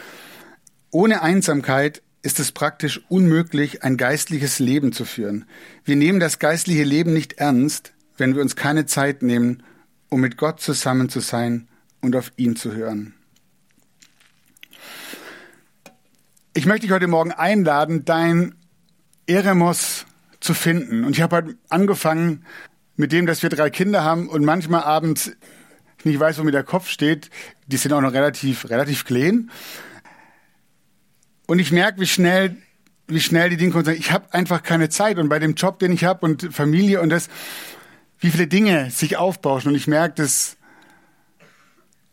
ohne 0.90 1.22
Einsamkeit 1.22 2.02
ist 2.22 2.40
es 2.40 2.52
praktisch 2.52 3.00
unmöglich, 3.08 3.82
ein 3.82 3.96
geistliches 3.96 4.58
Leben 4.58 4.92
zu 4.92 5.04
führen. 5.04 5.44
Wir 5.84 5.96
nehmen 5.96 6.20
das 6.20 6.38
geistliche 6.38 6.84
Leben 6.84 7.12
nicht 7.12 7.34
ernst, 7.34 7.92
wenn 8.22 8.36
wir 8.36 8.42
uns 8.42 8.54
keine 8.54 8.86
Zeit 8.86 9.22
nehmen, 9.22 9.64
um 10.08 10.20
mit 10.20 10.36
Gott 10.36 10.60
zusammen 10.60 11.08
zu 11.08 11.18
sein 11.18 11.66
und 12.00 12.14
auf 12.14 12.30
ihn 12.36 12.54
zu 12.54 12.72
hören. 12.72 13.14
Ich 16.54 16.64
möchte 16.64 16.82
dich 16.82 16.92
heute 16.92 17.08
Morgen 17.08 17.32
einladen, 17.32 18.04
dein 18.04 18.54
Eremos 19.26 20.06
zu 20.38 20.54
finden. 20.54 21.02
Und 21.02 21.16
ich 21.16 21.20
habe 21.20 21.34
heute 21.34 21.56
angefangen 21.68 22.44
mit 22.94 23.10
dem, 23.10 23.26
dass 23.26 23.42
wir 23.42 23.50
drei 23.50 23.70
Kinder 23.70 24.04
haben 24.04 24.28
und 24.28 24.44
manchmal 24.44 24.84
abends 24.84 25.32
nicht 26.04 26.20
weiß, 26.20 26.38
wo 26.38 26.44
mir 26.44 26.52
der 26.52 26.62
Kopf 26.62 26.88
steht. 26.88 27.28
Die 27.66 27.76
sind 27.76 27.92
auch 27.92 28.00
noch 28.00 28.12
relativ, 28.12 28.70
relativ 28.70 29.04
klein. 29.04 29.50
Und 31.48 31.58
ich 31.58 31.72
merke, 31.72 32.00
wie 32.00 32.06
schnell, 32.06 32.56
wie 33.08 33.20
schnell 33.20 33.50
die 33.50 33.56
Dinge 33.56 33.72
kommen. 33.72 33.88
Ich 33.96 34.12
habe 34.12 34.32
einfach 34.32 34.62
keine 34.62 34.90
Zeit. 34.90 35.18
Und 35.18 35.28
bei 35.28 35.40
dem 35.40 35.54
Job, 35.54 35.80
den 35.80 35.90
ich 35.90 36.04
habe 36.04 36.24
und 36.24 36.54
Familie 36.54 37.00
und 37.00 37.08
das, 37.08 37.28
wie 38.22 38.30
viele 38.30 38.46
Dinge 38.46 38.90
sich 38.90 39.16
aufbauschen. 39.16 39.70
Und 39.70 39.74
ich 39.74 39.88
merke 39.88 40.22
das. 40.22 40.56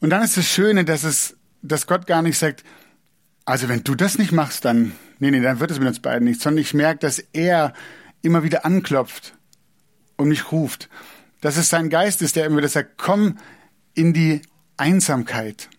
Und 0.02 0.10
dann 0.10 0.24
ist 0.24 0.36
das 0.36 0.48
Schöne, 0.48 0.84
dass 0.84 1.04
es, 1.04 1.38
dass 1.62 1.88
Gott 1.88 2.08
gar 2.08 2.22
nicht 2.22 2.38
sagt, 2.38 2.64
also 3.46 3.70
wenn 3.70 3.84
du 3.84 3.96
das 3.96 4.18
nicht 4.18 4.32
machst, 4.32 4.66
dann, 4.66 4.94
nee, 5.20 5.32
nee, 5.32 5.40
dann 5.40 5.60
wird 5.60 5.72
es 5.72 5.80
mit 5.80 5.88
uns 5.88 6.00
beiden 6.00 6.28
nicht, 6.28 6.42
sondern 6.42 6.62
ich 6.62 6.74
merke, 6.74 7.00
dass 7.00 7.20
er 7.34 7.74
immer 8.22 8.44
wieder 8.44 8.66
anklopft 8.66 9.36
und 10.18 10.30
mich 10.30 10.52
ruft. 10.52 10.90
Dass 11.42 11.58
es 11.58 11.70
sein 11.70 11.90
Geist 11.90 12.22
ist, 12.22 12.36
der 12.36 12.46
immer 12.46 12.58
wieder 12.58 12.70
sagt, 12.70 12.98
komm 12.98 13.38
in 13.94 14.14
die 14.14 14.42
Einsamkeit. 14.78 15.70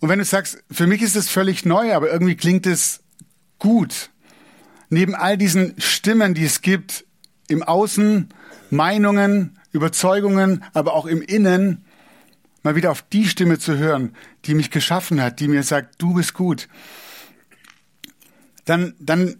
Und 0.00 0.08
wenn 0.08 0.18
du 0.18 0.24
sagst, 0.24 0.64
für 0.70 0.86
mich 0.86 1.02
ist 1.02 1.16
es 1.16 1.28
völlig 1.28 1.64
neu, 1.64 1.94
aber 1.94 2.10
irgendwie 2.10 2.36
klingt 2.36 2.66
es 2.66 3.00
gut. 3.58 4.10
Neben 4.88 5.14
all 5.14 5.36
diesen 5.36 5.74
Stimmen, 5.78 6.32
die 6.32 6.44
es 6.44 6.62
gibt, 6.62 7.04
im 7.48 7.62
Außen, 7.62 8.28
Meinungen, 8.70 9.58
Überzeugungen, 9.72 10.64
aber 10.72 10.94
auch 10.94 11.06
im 11.06 11.22
Innen, 11.22 11.84
mal 12.62 12.76
wieder 12.76 12.90
auf 12.90 13.02
die 13.02 13.26
Stimme 13.26 13.58
zu 13.58 13.78
hören, 13.78 14.14
die 14.44 14.54
mich 14.54 14.70
geschaffen 14.70 15.22
hat, 15.22 15.38
die 15.40 15.48
mir 15.48 15.62
sagt, 15.62 16.02
du 16.02 16.14
bist 16.14 16.34
gut, 16.34 16.68
dann, 18.64 18.94
dann 18.98 19.36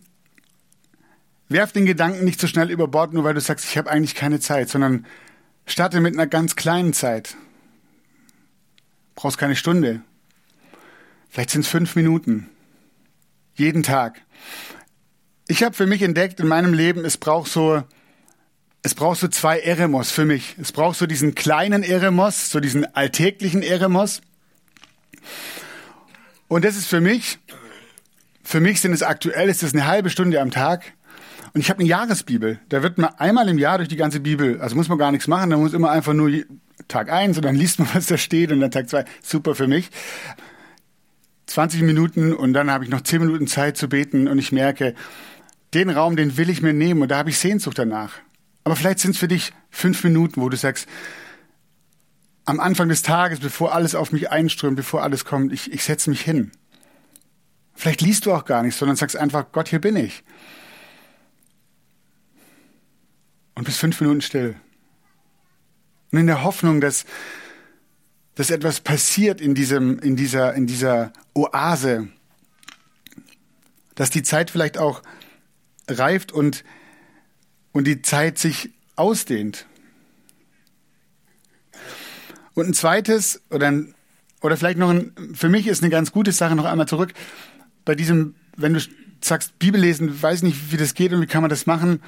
werf 1.49 1.73
den 1.73 1.87
Gedanken 1.87 2.25
nicht 2.25 2.41
so 2.41 2.47
schnell 2.47 2.71
über 2.71 2.89
Bord, 2.89 3.13
nur 3.13 3.25
weil 3.25 3.35
du 3.35 3.41
sagst, 3.41 3.67
ich 3.67 3.77
habe 3.77 3.91
eigentlich 3.91 4.15
keine 4.15 4.41
Zeit, 4.41 4.69
sondern 4.69 5.07
starte 5.67 6.01
mit 6.01 6.15
einer 6.15 6.27
ganz 6.27 6.57
kleinen 6.57 6.93
Zeit. 6.93 7.37
Brauchst 9.15 9.39
keine 9.39 9.57
Stunde. 9.57 10.03
Vielleicht 11.29 11.51
sind 11.51 11.63
es 11.63 11.69
fünf 11.69 11.97
Minuten. 11.97 12.49
Jeden 13.55 13.83
Tag. 13.83 14.23
Ich 15.49 15.63
habe 15.63 15.75
für 15.75 15.87
mich 15.87 16.03
entdeckt 16.03 16.41
in 16.41 16.49
meinem 16.49 16.75
Leben, 16.75 17.05
es 17.05 17.17
braucht 17.17 17.51
so 17.51 17.83
es 18.87 18.95
braucht 18.95 19.19
so 19.19 19.27
zwei 19.27 19.59
Eremos 19.59 20.13
für 20.13 20.25
mich. 20.25 20.55
Es 20.63 20.71
braucht 20.71 20.97
so 20.97 21.07
diesen 21.07 21.35
kleinen 21.35 21.83
Eremos, 21.83 22.51
so 22.51 22.61
diesen 22.61 22.85
alltäglichen 22.95 23.65
Eremos. 23.65 24.21
Und 26.47 26.65
das 26.65 26.77
ist 26.77 26.87
für 26.87 27.01
mich, 27.01 27.41
für 28.45 28.61
mich 28.61 28.81
sind 28.81 28.93
es 28.93 29.03
aktuell, 29.03 29.49
ist 29.49 29.65
es 29.65 29.75
eine 29.75 29.87
halbe 29.87 30.09
Stunde 30.09 30.41
am 30.41 30.53
Tag. 30.53 30.85
Und 31.53 31.63
ich 31.63 31.69
habe 31.69 31.81
eine 31.81 31.89
Jahresbibel. 31.89 32.61
Da 32.69 32.85
wird 32.85 32.97
man 32.97 33.13
einmal 33.19 33.49
im 33.49 33.59
Jahr 33.59 33.79
durch 33.79 33.89
die 33.89 33.97
ganze 33.97 34.21
Bibel, 34.21 34.61
also 34.61 34.77
muss 34.77 34.89
man 34.89 34.99
gar 34.99 35.11
nichts 35.11 35.27
machen, 35.27 35.51
da 35.51 35.57
muss 35.57 35.73
immer 35.73 35.91
einfach 35.91 36.13
nur 36.13 36.31
Tag 36.87 37.11
eins 37.11 37.37
und 37.39 37.45
dann 37.45 37.57
liest 37.57 37.81
man, 37.81 37.89
was 37.95 38.07
da 38.07 38.17
steht 38.17 38.53
und 38.53 38.61
dann 38.61 38.71
Tag 38.71 38.89
zwei. 38.89 39.05
Super 39.21 39.57
für 39.57 39.67
mich. 39.67 39.91
20 41.47 41.83
Minuten 41.83 42.33
und 42.33 42.53
dann 42.53 42.71
habe 42.71 42.85
ich 42.85 42.91
noch 42.91 43.01
10 43.01 43.21
Minuten 43.21 43.49
Zeit 43.49 43.77
zu 43.77 43.89
beten 43.89 44.29
und 44.29 44.39
ich 44.39 44.53
merke, 44.53 44.95
den 45.75 45.91
Raum, 45.91 46.17
den 46.17 46.37
will 46.37 46.51
ich 46.51 46.63
mir 46.63 46.73
nehmen 46.73 47.03
und 47.03 47.11
da 47.11 47.19
habe 47.19 47.31
ich 47.31 47.39
Sehnsucht 47.39 47.79
danach. 47.79 48.13
Aber 48.65 48.77
vielleicht 48.77 48.99
sind 48.99 49.13
es 49.13 49.19
für 49.19 49.29
dich 49.29 49.53
fünf 49.71 50.03
Minuten, 50.05 50.41
wo 50.41 50.49
du 50.49 50.57
sagst, 50.57 50.89
am 52.45 52.61
Anfang 52.61 52.89
des 52.89 53.03
Tages, 53.03 53.41
bevor 53.41 53.75
alles 53.75 53.95
auf 53.95 54.13
mich 54.13 54.31
einströmt, 54.31 54.77
bevor 54.77 55.03
alles 55.03 55.25
kommt, 55.25 55.53
ich, 55.53 55.73
ich 55.73 55.85
setze 55.85 56.11
mich 56.11 56.23
hin. 56.23 56.53
Vielleicht 57.75 58.01
liest 58.01 58.25
du 58.25 58.33
auch 58.33 58.45
gar 58.45 58.63
nichts, 58.63 58.79
sondern 58.79 58.97
sagst 58.97 59.17
einfach, 59.17 59.53
Gott, 59.53 59.69
hier 59.69 59.81
bin 59.81 59.97
ich. 59.97 60.25
Und 63.55 63.65
bist 63.65 63.79
fünf 63.79 64.01
Minuten 64.01 64.21
still. 64.21 64.57
Und 66.13 66.21
in 66.21 66.27
der 66.27 66.45
Hoffnung, 66.45 66.81
dass, 66.81 67.05
dass 68.37 68.51
etwas 68.51 68.81
passiert 68.81 69.41
in 69.41 69.55
diesem, 69.55 69.99
in 69.99 70.17
dieser, 70.17 70.55
in 70.55 70.67
dieser 70.67 71.13
Oase, 71.35 72.09
dass 73.97 74.11
die 74.11 74.23
Zeit 74.23 74.51
vielleicht 74.51 74.79
auch 74.79 75.03
reift 75.89 76.33
und 76.33 76.65
und 77.77 77.87
die 77.87 78.01
Zeit 78.01 78.39
sich 78.39 78.71
ausdehnt. 78.97 79.67
Und 82.55 82.69
ein 82.69 82.73
zweites, 82.73 83.43
oder, 83.51 83.67
ein, 83.67 83.95
oder 84.41 84.57
vielleicht 84.57 84.79
noch 84.79 84.89
ein, 84.89 85.13
für 85.35 85.51
mich 85.51 85.67
ist 85.67 85.83
eine 85.83 85.91
ganz 85.91 86.11
gute 86.11 86.33
Sache 86.33 86.57
noch 86.57 86.65
einmal 86.65 86.89
zurück, 86.89 87.13
bei 87.85 87.95
diesem, 87.95 88.35
wenn 88.57 88.73
du 88.73 88.81
sagst, 89.21 89.59
Bibel 89.59 89.79
lesen, 89.79 90.23
weiß 90.23 90.43
nicht, 90.43 90.73
wie 90.73 90.79
das 90.79 90.95
geht 90.95 91.13
und 91.13 91.21
wie 91.21 91.27
kann 91.27 91.43
man 91.43 91.51
das 91.51 91.67
machen. 91.67 92.03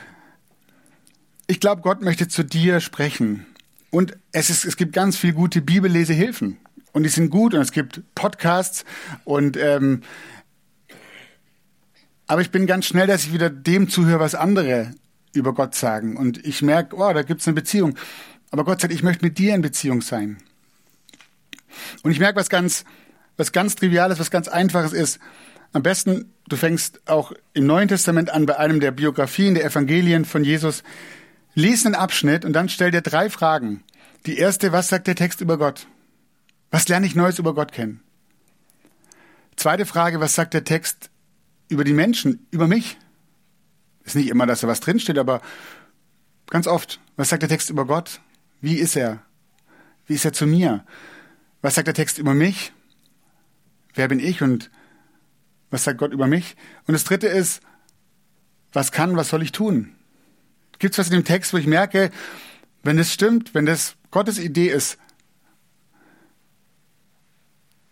Ich 1.49 1.61
glaube, 1.61 1.83
Gott 1.83 2.01
möchte 2.01 2.29
zu 2.29 2.45
dir 2.45 2.81
sprechen. 2.81 3.45
Und 3.91 4.17
es, 4.33 4.49
ist, 4.49 4.65
es 4.65 4.79
gibt 4.79 4.95
ganz 4.95 5.19
viele 5.19 5.35
gute 5.35 5.61
Bibellesehilfen. 5.61 6.57
Und 6.93 7.03
die 7.03 7.11
sind 7.11 7.29
gut 7.29 7.53
und 7.53 7.61
es 7.61 7.73
gibt 7.73 8.01
Podcasts 8.15 8.87
und 9.25 9.59
ähm, 9.59 10.01
aber 12.29 12.43
ich 12.43 12.51
bin 12.51 12.67
ganz 12.67 12.85
schnell, 12.85 13.07
dass 13.07 13.25
ich 13.25 13.33
wieder 13.33 13.51
dem 13.51 13.89
zuhöre, 13.89 14.21
was 14.21 14.35
andere 14.35 14.93
über 15.33 15.55
Gott 15.55 15.75
sagen. 15.75 16.17
Und 16.17 16.45
ich 16.47 16.63
merke, 16.63 16.95
oh, 16.97 17.13
da 17.13 17.23
gibt 17.23 17.41
es 17.41 17.49
eine 17.49 17.55
Beziehung. 17.55 17.97
Aber 18.51 18.65
Gott 18.65 18.81
sagt, 18.81 18.93
ich 18.93 19.03
möchte 19.03 19.25
mit 19.25 19.39
dir 19.39 19.55
in 19.55 19.63
Beziehung 19.63 20.03
sein. 20.03 20.37
Und 22.03 22.11
ich 22.11 22.21
merke, 22.21 22.39
was 22.39 22.51
ganz, 22.51 22.85
was 23.37 23.53
ganz 23.53 23.77
Triviales, 23.77 24.19
was 24.19 24.31
ganz 24.31 24.47
Einfaches 24.47 24.93
ist. 24.93 25.19
Am 25.73 25.83
besten, 25.83 26.33
du 26.49 26.57
fängst 26.57 27.01
auch 27.09 27.33
im 27.55 27.67
Neuen 27.67 27.89
Testament 27.89 28.31
an, 28.31 28.47
bei 28.47 28.59
einem 28.59 28.81
der 28.81 28.91
Biografien, 28.91 29.55
der 29.55 29.65
Evangelien 29.65 30.25
von 30.25 30.45
Jesus. 30.45 30.83
Lies 31.55 31.87
einen 31.87 31.95
Abschnitt 31.95 32.45
und 32.45 32.53
dann 32.53 32.69
stell 32.69 32.91
dir 32.91 33.03
drei 33.03 33.31
Fragen. 33.31 33.85
Die 34.27 34.37
erste, 34.37 34.73
was 34.73 34.89
sagt 34.89 35.07
der 35.07 35.17
Text 35.17 35.41
über 35.41 35.57
Gott? 35.57 35.87
Was 36.71 36.89
lerne 36.89 37.07
ich 37.07 37.15
Neues 37.15 37.39
über 37.39 37.55
Gott 37.55 37.73
kennen? 37.73 38.01
Zweite 39.57 39.87
Frage, 39.87 40.21
was 40.21 40.35
sagt 40.35 40.53
der 40.55 40.65
Text 40.65 41.11
über 41.69 41.85
die 41.85 41.93
Menschen, 41.93 42.47
über 42.51 42.67
mich? 42.67 42.99
Ist 44.05 44.17
nicht 44.17 44.29
immer, 44.29 44.47
dass 44.47 44.61
da 44.61 44.69
was 44.69 44.81
drinsteht, 44.81 45.19
aber 45.19 45.43
ganz 46.47 46.67
oft. 46.67 47.01
Was 47.17 47.29
sagt 47.29 47.43
der 47.43 47.49
Text 47.49 47.71
über 47.71 47.87
Gott? 47.87 48.21
Wie 48.61 48.77
ist 48.77 48.97
er? 48.97 49.23
Wie 50.07 50.15
ist 50.15 50.25
er 50.25 50.33
zu 50.33 50.47
mir? 50.47 50.85
Was 51.61 51.75
sagt 51.75 51.87
der 51.87 51.95
Text 51.95 52.19
über 52.19 52.35
mich? 52.35 52.73
Wer 53.95 54.09
bin 54.09 54.21
ich 54.21 54.43
und 54.43 54.71
was 55.71 55.85
sagt 55.85 55.99
Gott 55.99 56.13
über 56.13 56.27
mich? 56.27 56.57
Und 56.87 56.95
das 56.95 57.05
dritte 57.05 57.27
ist, 57.27 57.61
was 58.73 58.93
kann, 58.93 59.17
was 59.17 59.29
soll 59.29 59.43
ich 59.43 59.53
tun? 59.53 59.95
Gibt 60.79 60.95
es 60.95 60.99
was 60.99 61.09
in 61.09 61.15
dem 61.15 61.25
Text, 61.25 61.53
wo 61.53 61.57
ich 61.57 61.67
merke, 61.67 62.11
wenn 62.83 62.97
das 62.97 63.13
stimmt, 63.13 63.55
wenn 63.55 63.67
das 63.67 63.97
Gottes 64.11 64.39
Idee 64.39 64.69
ist, 64.69 64.99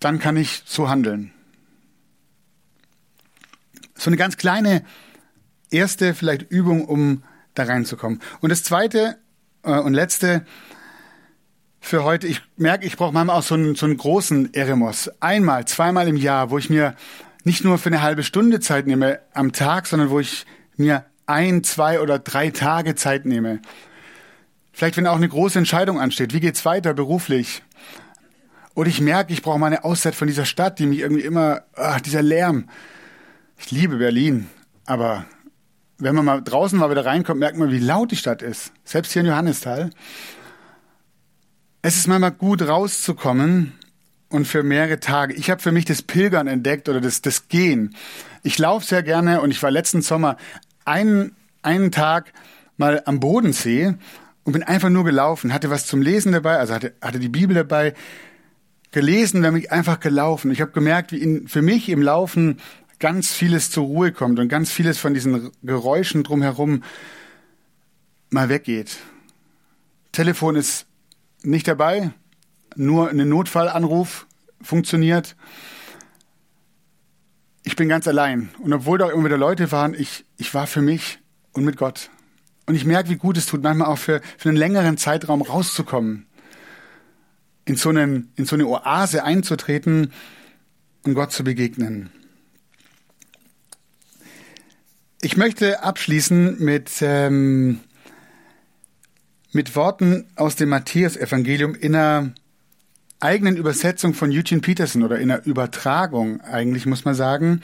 dann 0.01 0.19
kann 0.19 0.37
ich 0.37 0.63
so 0.65 0.89
handeln. 0.89 1.33
So 3.97 4.11
eine 4.11 4.17
ganz 4.17 4.37
kleine 4.37 4.85
erste 5.71 6.15
vielleicht 6.15 6.43
Übung, 6.51 6.85
um 6.85 7.23
da 7.55 7.65
reinzukommen. 7.65 8.21
Und 8.41 8.51
das 8.51 8.63
zweite 8.63 9.19
äh, 9.63 9.79
und 9.79 9.95
letzte 9.95 10.45
für 11.81 12.05
heute, 12.05 12.27
ich 12.27 12.43
merke, 12.57 12.85
ich 12.85 12.97
brauche 12.97 13.13
manchmal 13.13 13.37
auch 13.37 13.43
so 13.43 13.55
einen, 13.55 13.75
so 13.75 13.87
einen 13.87 13.97
großen 13.97 14.53
Eremos. 14.55 15.11
Einmal, 15.21 15.67
zweimal 15.67 16.09
im 16.09 16.17
Jahr, 16.17 16.51
wo 16.51 16.59
ich 16.59 16.69
mir 16.69 16.97
nicht 17.45 17.65
nur 17.65 17.79
für 17.79 17.91
eine 17.91 18.03
halbe 18.03 18.25
Stunde 18.25 18.59
Zeit 18.61 18.87
nehme 18.87 19.21
am 19.33 19.53
Tag, 19.53 19.87
sondern 19.87 20.11
wo 20.11 20.19
ich 20.19 20.47
mir 20.77 21.05
ein, 21.27 21.63
zwei 21.63 22.01
oder 22.01 22.19
drei 22.19 22.51
Tage 22.51 22.97
Zeit 22.97 23.25
nehme. 23.25 23.61
Vielleicht, 24.73 24.97
wenn 24.97 25.07
auch 25.07 25.17
eine 25.17 25.29
große 25.29 25.59
Entscheidung 25.59 26.01
ansteht. 26.01 26.35
Wie 26.35 26.41
geht's 26.41 26.65
weiter 26.65 26.93
beruflich? 26.93 27.63
Oder 28.75 28.89
ich 28.89 29.01
merke, 29.01 29.33
ich 29.33 29.43
brauche 29.43 29.59
mal 29.59 29.69
eine 29.69 29.85
Auszeit 29.85 30.15
von 30.15 30.29
dieser 30.29 30.45
Stadt, 30.45 30.79
die 30.79 30.87
mich 30.87 30.99
irgendwie 30.99 31.23
immer, 31.23 31.63
ach, 31.75 32.01
dieser 32.01 32.21
Lärm. 32.21 32.69
Ich 33.59 33.71
liebe 33.71 33.97
Berlin, 33.97 34.49
aber 34.85 35.27
wenn 35.99 36.15
man 36.15 36.25
mal 36.25 36.43
draußen 36.43 36.79
mal 36.79 36.91
wieder 36.91 37.07
reinkommt, 37.07 37.41
merkt 37.41 37.57
man, 37.57 37.71
wie 37.71 37.79
laut 37.79 38.11
die 38.11 38.17
Stadt 38.17 38.43
ist. 38.43 38.73
Selbst 38.85 39.13
hier 39.13 39.23
in 39.23 39.29
Johannisthal. 39.29 39.91
Es 41.83 41.97
ist 41.97 42.07
manchmal 42.07 42.33
gut 42.33 42.63
rauszukommen 42.63 43.73
und 44.29 44.47
für 44.47 44.63
mehrere 44.63 45.01
Tage. 45.01 45.35
Ich 45.35 45.51
habe 45.51 45.63
für 45.63 45.73
mich 45.73 45.85
das 45.85 46.03
Pilgern 46.03 46.47
entdeckt 46.47 46.89
oder 46.89 47.01
das, 47.01 47.23
das 47.23 47.49
Gehen. 47.49 47.97
Ich 48.43 48.59
laufe 48.59 48.87
sehr 48.87 49.03
gerne 49.03 49.41
und 49.41 49.51
ich 49.51 49.63
war 49.63 49.71
letzten 49.71 50.03
Sommer 50.03 50.37
einen, 50.85 51.35
einen 51.63 51.91
Tag 51.91 52.33
mal 52.77 53.03
am 53.07 53.21
Bodensee 53.21 53.95
und 54.45 54.53
bin 54.53 54.63
einfach 54.63 54.91
nur 54.91 55.05
gelaufen, 55.05 55.53
hatte 55.53 55.71
was 55.71 55.87
zum 55.87 56.03
Lesen 56.03 56.33
dabei, 56.33 56.59
also 56.59 56.75
hatte, 56.75 56.95
hatte 57.01 57.19
die 57.19 57.29
Bibel 57.29 57.55
dabei, 57.55 57.95
gelesen, 58.93 59.43
dann 59.43 59.55
bin 59.55 59.63
ich 59.63 59.73
einfach 59.73 60.01
gelaufen. 60.01 60.51
Ich 60.51 60.61
habe 60.61 60.71
gemerkt, 60.71 61.13
wie 61.13 61.19
in, 61.19 61.49
für 61.49 61.63
mich 61.63 61.89
im 61.89 62.03
Laufen 62.03 62.61
ganz 62.99 63.33
vieles 63.33 63.71
zur 63.71 63.85
Ruhe 63.85 64.13
kommt 64.13 64.39
und 64.39 64.49
ganz 64.49 64.71
vieles 64.71 64.99
von 64.99 65.15
diesen 65.15 65.51
Geräuschen 65.63 66.23
drumherum 66.25 66.83
mal 68.31 68.49
weggeht. 68.49 68.99
Telefon 70.13 70.57
ist 70.57 70.87
nicht 71.43 71.69
dabei, 71.69 72.11
nur 72.75 73.11
ein 73.11 73.29
Notfallanruf 73.29 74.27
funktioniert. 74.61 75.37
Ich 77.63 77.77
bin 77.77 77.89
ganz 77.89 78.07
allein. 78.09 78.51
Und 78.61 78.73
obwohl 78.73 78.99
da 78.99 79.11
immer 79.11 79.25
wieder 79.25 79.39
Leute 79.39 79.73
waren, 79.73 79.95
ich, 79.95 80.25
ich 80.39 80.55
war 80.55 80.67
für 80.67 80.83
mich 80.83 81.19
und 81.53 81.65
mit 81.65 81.77
Gott. 81.77 82.11
Und 82.67 82.75
ich 82.75 82.85
merke, 82.85 83.11
wie 83.11 83.17
gut 83.17 83.37
es 83.37 83.47
tut, 83.47 83.63
manchmal 83.63 83.89
auch 83.89 83.99
für, 83.99 84.21
für 84.39 84.49
einen 84.49 84.59
längeren 84.59 84.97
Zeitraum 84.99 85.43
rauszukommen. 85.43 86.27
In 87.65 87.77
so, 87.77 87.89
einen, 87.89 88.33
in 88.37 88.45
so 88.45 88.55
eine 88.55 88.67
Oase 88.67 89.25
einzutreten 89.25 90.13
und 91.05 91.15
Gott 91.15 91.33
zu 91.33 91.43
begegnen. 91.43 92.11
Ich 95.23 95.37
möchte 95.39 95.83
abschließen 95.83 96.63
mit, 96.63 96.91
ähm, 97.01 97.81
mit 99.53 99.75
Worten 99.75 100.27
aus 100.37 100.57
dem 100.57 100.69
Matthäus-Evangelium 100.69 101.75
in 101.75 101.95
einer 101.95 102.35
eigenen 103.19 103.57
Übersetzung 103.57 104.13
von 104.13 104.31
Eugene 104.31 104.61
Peterson 104.61 105.03
oder 105.03 105.19
in 105.19 105.31
einer 105.31 105.47
Übertragung, 105.47 106.43
eigentlich 106.43 106.85
muss 106.85 107.07
man 107.07 107.15
sagen. 107.15 107.63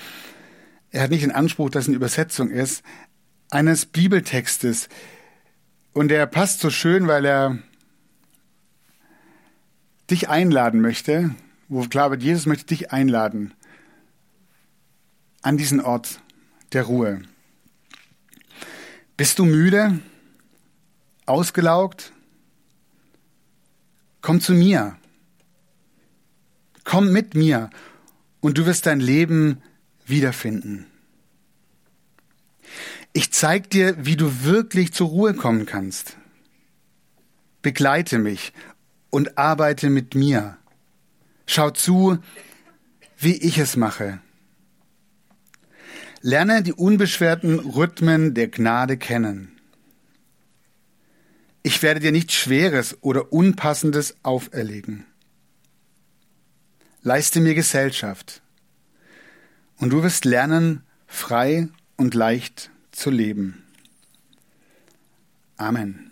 Er 0.91 1.03
hat 1.03 1.11
nicht 1.11 1.25
den 1.25 1.31
Anspruch, 1.31 1.69
dass 1.69 1.85
es 1.85 1.89
eine 1.89 1.97
Übersetzung 1.97 2.51
ist, 2.51 2.83
eines 3.51 3.85
Bibeltextes. 3.85 4.89
Und 5.93 6.11
er 6.11 6.27
passt 6.27 6.61
so 6.61 6.71
schön, 6.71 7.07
weil 7.07 7.27
er 7.27 7.59
dich 10.11 10.31
einladen 10.31 10.81
möchte, 10.81 11.35
wo 11.69 11.83
klar 11.83 12.11
wird, 12.11 12.23
Jesus 12.23 12.47
möchte 12.47 12.67
dich 12.67 12.93
einladen 12.93 13.53
an 15.43 15.59
diesen 15.59 15.81
Ort 15.81 16.21
der 16.73 16.85
Ruhe. 16.85 17.23
Bist 19.23 19.39
du 19.39 19.45
müde? 19.45 20.01
Ausgelaugt? 21.27 22.13
Komm 24.21 24.41
zu 24.41 24.53
mir. 24.53 24.97
Komm 26.83 27.13
mit 27.13 27.37
mir 27.37 27.71
und 28.41 28.59
du 28.59 28.67
wirst 28.67 28.87
dein 28.87 28.99
Leben 28.99 29.63
wiederfinden. 30.05 30.87
Ich 33.13 33.33
zeig 33.33 33.71
dir, 33.71 33.95
wie 34.05 34.17
du 34.17 34.43
wirklich 34.43 34.93
zur 34.93 35.11
Ruhe 35.11 35.35
kommen 35.35 35.67
kannst. 35.67 36.17
Begleite 37.63 38.19
mich 38.19 38.53
und 39.11 39.39
arbeite 39.39 39.89
mit 39.89 40.17
mir. 40.17 40.59
Schau 41.47 41.71
zu, 41.71 42.19
wie 43.19 43.37
ich 43.37 43.59
es 43.59 43.77
mache. 43.77 44.21
Lerne 46.23 46.63
die 46.63 46.73
unbeschwerten 46.73 47.59
Rhythmen 47.59 48.33
der 48.33 48.49
Gnade 48.49 48.97
kennen. 48.97 49.59
Ich 51.65 51.83
werde 51.83 52.01
dir 52.01 52.13
nichts 52.13 52.35
Schweres 52.35 52.97
oder 53.03 53.33
Unpassendes 53.33 54.17
auferlegen. 54.23 55.05
Leiste 57.03 57.41
mir 57.41 57.55
Gesellschaft, 57.55 58.41
und 59.79 59.91
du 59.91 60.05
wirst 60.05 60.25
lernen, 60.25 60.85
frei 61.09 61.69
und 61.97 62.15
leicht 62.15 62.71
zu 62.93 63.11
leben. 63.11 63.65
Amen. 65.57 66.12